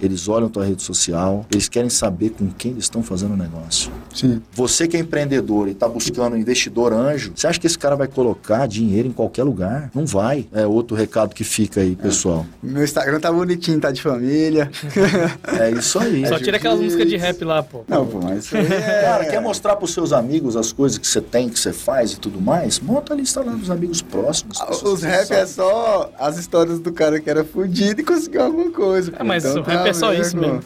[0.00, 3.90] eles olham tua rede social, eles querem saber com quem eles estão fazendo o negócio.
[4.14, 4.42] Sim.
[4.52, 7.96] Você que é empreendedor e está buscando um investidor anjo, você acha que esse cara
[7.96, 9.90] vai colocar dinheiro em qualquer lugar?
[9.94, 10.46] Não vai.
[10.52, 12.44] É outro recado que fica aí, pessoal.
[12.62, 14.70] Meu Instagram tá bonitinho, tá de família.
[15.58, 16.26] É isso aí.
[16.26, 17.84] Só tira aquelas músicas de rap lá, pô.
[17.88, 19.02] Não, pô, mas é...
[19.02, 22.18] Cara, quer mostrar pros seus amigos as coisas que você tem, que você faz e
[22.18, 22.80] tudo mais?
[22.80, 24.60] Monta a lista lá dos amigos próximos.
[24.60, 28.70] Ah, Os rap é só as histórias do cara que era fudido e conseguiu alguma
[28.70, 29.12] coisa.
[29.18, 29.22] É.
[29.30, 30.60] mas Então o rap tá é só isso mesmo.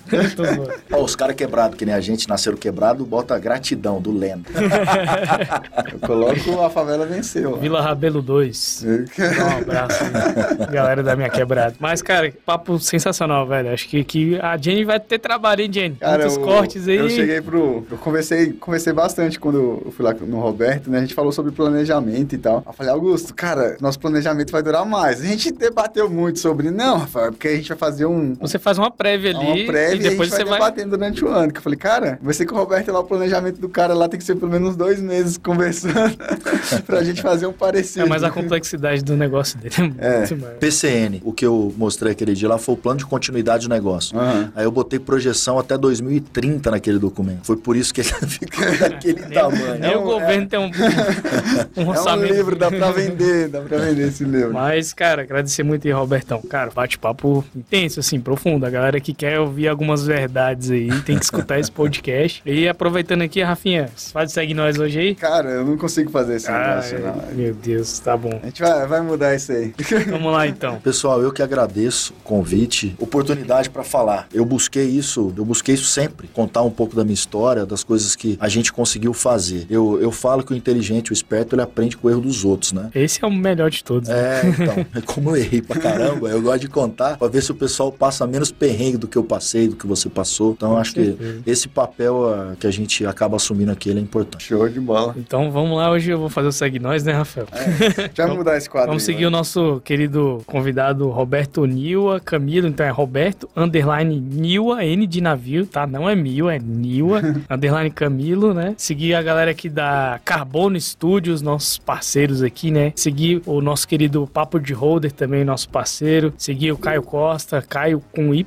[0.92, 4.46] Ó, os caras quebrados, que nem a gente, nasceram quebrado, bota gratidão do Lendo.
[5.92, 7.56] Eu coloco a favela venceu.
[7.56, 8.84] Vila Rabelo 2.
[9.16, 11.74] Dá um abraço, aí, galera da minha quebrada.
[11.78, 13.72] Mas, cara, papo sensacional, velho.
[13.72, 15.96] Acho que, que a Jenny vai ter trabalho, hein, Jenny?
[15.96, 16.96] Cara, Muitos eu, cortes aí.
[16.96, 17.86] Eu cheguei pro.
[17.90, 20.98] Eu conversei, conversei bastante quando eu fui lá no Roberto, né?
[20.98, 22.62] A gente falou sobre planejamento e tal.
[22.66, 25.20] Eu falei, Augusto, cara, nosso planejamento vai durar mais.
[25.20, 26.70] A gente debateu muito sobre.
[26.70, 28.34] Não, Rafael, porque a gente vai fazer um.
[28.54, 30.60] Você faz uma prévia uma ali prévia e depois a gente você vai.
[30.60, 31.52] debatendo durante o ano.
[31.52, 34.08] Que eu falei, cara, vai ser que o Roberto lá, o planejamento do cara lá
[34.08, 36.16] tem que ser pelo menos dois meses conversando
[36.86, 38.06] pra gente fazer um parecido.
[38.06, 40.18] É, mas a complexidade do negócio dele é É.
[40.18, 40.54] muito maior.
[40.58, 44.16] PCN, o que eu mostrei aquele dia lá foi o plano de continuidade do negócio.
[44.16, 44.52] Aham.
[44.54, 47.44] Aí eu botei projeção até 2030 naquele documento.
[47.44, 49.80] Foi por isso que ele ficou daquele tamanho.
[49.80, 50.66] Nem É o um- governo tem um,
[51.76, 52.32] um É um orçamento.
[52.32, 54.52] livro, dá pra vender, dá pra vender esse livro.
[54.52, 56.40] Mas, cara, agradecer muito aí, Robertão.
[56.42, 58.43] Cara, bate-papo intenso, assim, profundo.
[58.44, 62.42] A galera que quer ouvir algumas verdades aí tem que escutar esse podcast.
[62.44, 65.14] E aproveitando aqui, Rafinha, faz segue nós hoje aí.
[65.14, 67.34] Cara, eu não consigo fazer esse negócio, não.
[67.34, 68.38] Meu Deus, tá bom.
[68.42, 69.72] A gente vai, vai mudar isso aí.
[70.10, 70.78] Vamos lá então.
[70.80, 74.28] Pessoal, eu que agradeço o convite, oportunidade para falar.
[74.32, 78.14] Eu busquei isso, eu busquei isso sempre, contar um pouco da minha história, das coisas
[78.14, 79.66] que a gente conseguiu fazer.
[79.70, 82.72] Eu, eu falo que o inteligente, o esperto, ele aprende com o erro dos outros,
[82.72, 82.90] né?
[82.94, 84.08] Esse é o melhor de todos.
[84.08, 87.50] É, então, é como eu errei pra caramba, eu gosto de contar pra ver se
[87.50, 90.52] o pessoal passa menos perrengue do que eu passei, do que você passou.
[90.52, 91.42] Então, eu acho que certeza.
[91.46, 94.44] esse papel ah, que a gente acaba assumindo aqui, ele é importante.
[94.44, 95.14] Show de bola.
[95.16, 97.46] Então vamos lá, hoje eu vou fazer o segue nós, né, Rafael?
[97.52, 99.26] A gente vai mudar esse quadro Vamos aí, seguir vai.
[99.26, 102.66] o nosso querido convidado Roberto Niwa Camilo.
[102.66, 105.86] Então é Roberto underline Niwa, N de navio, tá?
[105.86, 108.74] Não é Mil, é Niwa underline Camilo, né?
[108.76, 112.92] Seguir a galera aqui da Carbono Studios, nossos parceiros aqui, né?
[112.96, 116.32] Seguir o nosso querido Papo de Holder também, nosso parceiro.
[116.36, 118.46] Seguir o Caio Costa, Caio com Y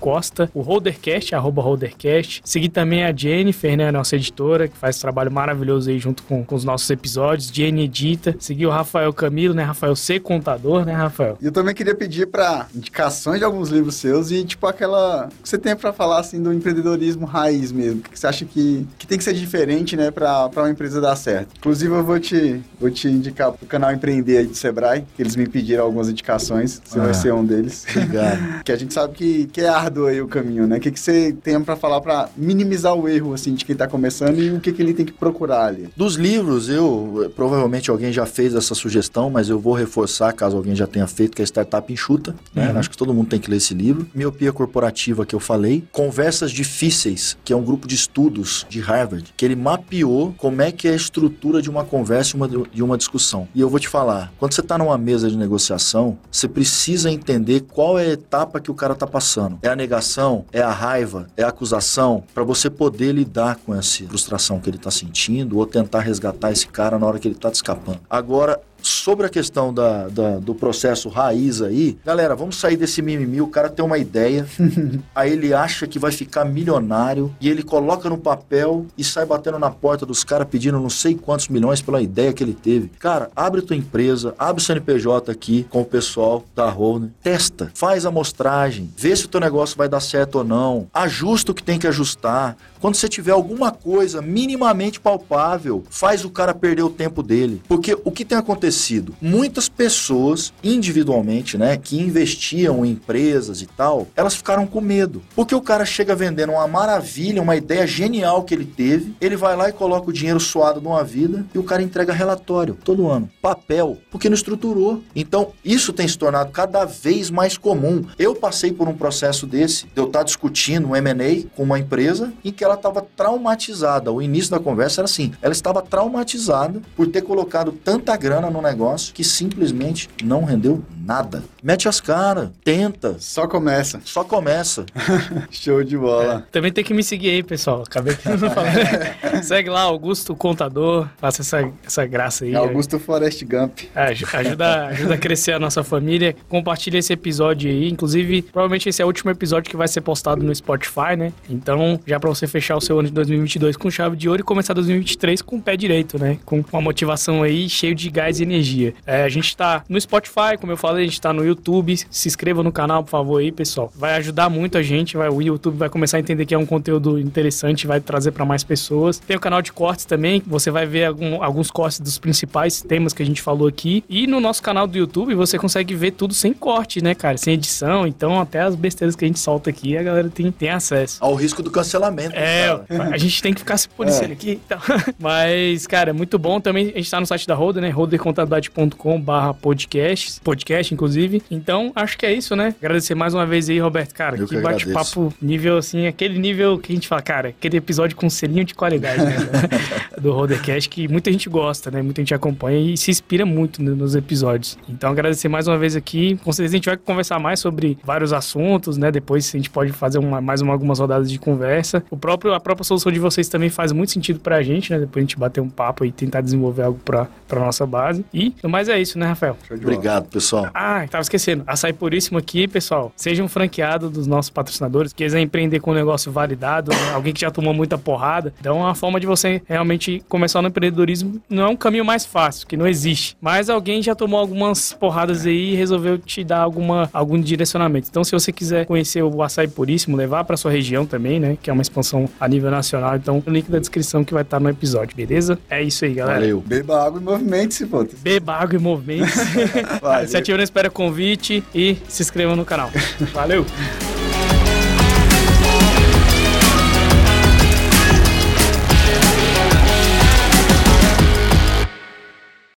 [0.00, 2.42] Costa, o Holdercast, arroba Holdercast.
[2.44, 3.90] Seguir também a Jennifer, né?
[3.92, 7.48] Nossa editora, que faz um trabalho maravilhoso aí junto com, com os nossos episódios.
[7.52, 8.34] Jenny Edita.
[8.38, 9.62] Seguir o Rafael Camilo, né?
[9.62, 10.18] Rafael C.
[10.18, 11.38] Contador, né, Rafael?
[11.40, 15.26] E eu também queria pedir pra indicações de alguns livros seus e, tipo, aquela.
[15.26, 18.00] O que você tem pra falar, assim, do empreendedorismo raiz mesmo.
[18.00, 21.00] O que você acha que, que tem que ser diferente, né, pra, pra uma empresa
[21.00, 21.48] dar certo.
[21.58, 25.36] Inclusive, eu vou te, vou te indicar pro canal Empreender aí do Sebrae, que eles
[25.36, 26.80] me pediram algumas indicações.
[26.84, 27.04] Você Ah.
[27.04, 27.86] vai ser um deles.
[27.94, 28.62] Obrigado.
[28.64, 30.76] que a gente sabe que, que é árduo aí o caminho, né?
[30.76, 33.86] O que, que você tem pra falar pra minimizar o erro, assim, de quem tá
[33.86, 35.88] começando e o que, que ele tem que procurar ali.
[35.96, 40.74] Dos livros, eu provavelmente alguém já fez essa sugestão, mas eu vou reforçar caso alguém
[40.74, 42.34] já tenha feito, que é Startup Enxuta.
[42.54, 42.72] Né?
[42.76, 44.06] Acho que todo mundo tem que ler esse livro.
[44.14, 45.84] Miopia Corporativa, que eu falei.
[45.92, 50.72] Conversas Difíceis, que é um grupo de estudos de Harvard, que ele mapeou como é
[50.72, 53.48] que é a estrutura de uma conversa e uma, de uma discussão.
[53.54, 57.60] E eu vou te falar, quando você está numa mesa de negociação, você precisa entender
[57.72, 59.58] qual é a etapa que o cara está passando.
[59.62, 60.44] É a negação?
[60.52, 61.26] É a raiva?
[61.36, 62.24] É a acusação?
[62.34, 66.66] Para você poder lidar com essa frustração que ele está sentindo ou tentar resgatar esse
[66.66, 68.00] cara na hora que ele está escapando.
[68.08, 73.40] Agora, sobre a questão da, da- do processo raiz aí, galera, vamos sair desse mimimi.
[73.40, 74.46] O cara tem uma ideia,
[75.14, 79.58] aí ele acha que vai ficar milionário e ele coloca no papel e sai batendo
[79.58, 82.90] na porta dos caras pedindo não sei quantos milhões pela ideia que ele teve.
[82.98, 88.04] Cara, abre tua empresa, abre o CNPJ aqui com o pessoal da Holner, testa, faz
[88.04, 91.62] a amostragem, vê se o teu negócio vai dar certo ou não, ajusta o que
[91.62, 92.56] tem que ajustar.
[92.84, 97.62] Quando você tiver alguma coisa minimamente palpável, faz o cara perder o tempo dele.
[97.66, 99.14] Porque o que tem acontecido?
[99.22, 105.22] Muitas pessoas, individualmente, né, que investiam em empresas e tal, elas ficaram com medo.
[105.34, 109.56] Porque o cara chega vendendo uma maravilha, uma ideia genial que ele teve, ele vai
[109.56, 113.30] lá e coloca o dinheiro suado numa vida e o cara entrega relatório todo ano.
[113.40, 115.02] Papel, porque não estruturou.
[115.16, 118.04] Então, isso tem se tornado cada vez mais comum.
[118.18, 122.30] Eu passei por um processo desse, de eu estar discutindo um M&A com uma empresa
[122.44, 124.10] em que ela ela estava traumatizada.
[124.12, 128.60] O início da conversa era assim: ela estava traumatizada por ter colocado tanta grana no
[128.60, 131.42] negócio que simplesmente não rendeu nada.
[131.62, 134.00] Mete as caras, tenta, Só começa.
[134.04, 134.84] só começa.
[135.50, 136.46] Show de bola.
[136.50, 137.82] Também tem que me seguir aí, pessoal.
[137.86, 138.72] Acabei de não falar.
[139.42, 141.08] Segue lá, Augusto Contador.
[141.18, 142.54] Faça essa, essa graça aí.
[142.54, 143.80] Augusto Forest Gump.
[143.94, 146.34] É, aj- ajuda, ajuda a crescer a nossa família.
[146.48, 147.88] Compartilha esse episódio aí.
[147.88, 151.32] Inclusive, provavelmente esse é o último episódio que vai ser postado no Spotify, né?
[151.48, 154.44] Então, já pra você fechar o seu ano de 2022 com chave de ouro e
[154.44, 156.38] começar 2023 com o pé direito, né?
[156.44, 158.94] Com uma motivação aí cheio de gás e energia.
[159.06, 161.96] É, a gente tá no Spotify, como eu falei, a gente tá no YouTube.
[162.10, 163.92] Se inscreva no canal, por favor, aí, pessoal.
[163.94, 165.16] Vai ajudar muito a gente.
[165.16, 168.44] Vai, o YouTube vai começar a entender que é um conteúdo interessante, vai trazer pra
[168.44, 169.18] mais pessoas.
[169.18, 170.42] Tem o canal de cortes também.
[170.46, 174.04] Você vai ver algum- alguns cortes dos principais temas que a gente falou aqui.
[174.08, 177.36] E no nosso canal do YouTube você consegue ver tudo sem corte, né, cara?
[177.36, 178.06] Sem edição.
[178.06, 181.18] Então, até as besteiras que a gente solta aqui, a galera tem, tem acesso.
[181.20, 182.34] Ao risco do cancelamento.
[182.36, 182.53] É,
[182.88, 183.14] cara.
[183.14, 184.60] a gente tem que ficar se policiando aqui.
[184.64, 184.78] Então.
[185.18, 186.60] Mas, cara, é muito bom.
[186.60, 187.90] Também a gente tá no site da Roder, né?
[187.90, 190.40] rodercontabilidade.com barra podcast.
[190.42, 191.42] Podcast, inclusive.
[191.50, 192.74] Então, acho que é isso, né?
[192.80, 194.14] Agradecer mais uma vez aí, Roberto.
[194.14, 197.76] Cara, Eu que que bate-papo nível, assim, aquele nível que a gente fala, cara, aquele
[197.76, 199.32] episódio com selinho de qualidade, né?
[200.20, 202.00] do Rodercast, que muita gente gosta, né?
[202.02, 204.78] Muita gente acompanha e se inspira muito no- nos episódios.
[204.88, 206.38] Então, agradecer mais uma vez aqui.
[206.44, 209.10] Com certeza a gente vai conversar mais sobre vários assuntos, né?
[209.10, 212.02] Depois a gente pode fazer uma- mais uma- algumas rodadas de conversa.
[212.10, 214.98] O próprio, a própria solução de vocês também faz muito sentido pra gente, né?
[214.98, 218.24] Depois a gente bater um papo e tentar desenvolver algo pra, pra nossa base.
[218.32, 219.56] E, no mais é isso, né, Rafael?
[219.70, 220.68] Obrigado, pessoal.
[220.74, 221.62] Ah, tava esquecendo.
[221.66, 223.12] Açaí Puríssimo aqui, pessoal.
[223.16, 225.12] Seja um franqueado dos nossos patrocinadores.
[225.12, 227.12] Quiser empreender com um negócio validado, né?
[227.14, 228.52] alguém que já tomou muita porrada.
[228.60, 232.66] Então, uma forma de você realmente começar no empreendedorismo não é um caminho mais fácil,
[232.66, 233.36] que não existe.
[233.40, 238.08] Mas alguém já tomou algumas porradas aí e resolveu te dar alguma, algum direcionamento.
[238.10, 241.56] Então, se você quiser conhecer o Açaí Puríssimo, levar pra sua região também, né?
[241.62, 243.16] Que é uma expansão a nível nacional.
[243.16, 245.58] Então, o link da descrição que vai estar no episódio, beleza?
[245.68, 246.40] É isso aí, galera.
[246.40, 246.60] Valeu.
[246.60, 248.06] Beba água e movimente-se, pô.
[248.22, 249.34] Beba água e movimentos.
[250.00, 250.28] Valeu.
[250.28, 252.90] Se ativa não espera convite e se inscreva no canal.
[253.32, 253.64] Valeu!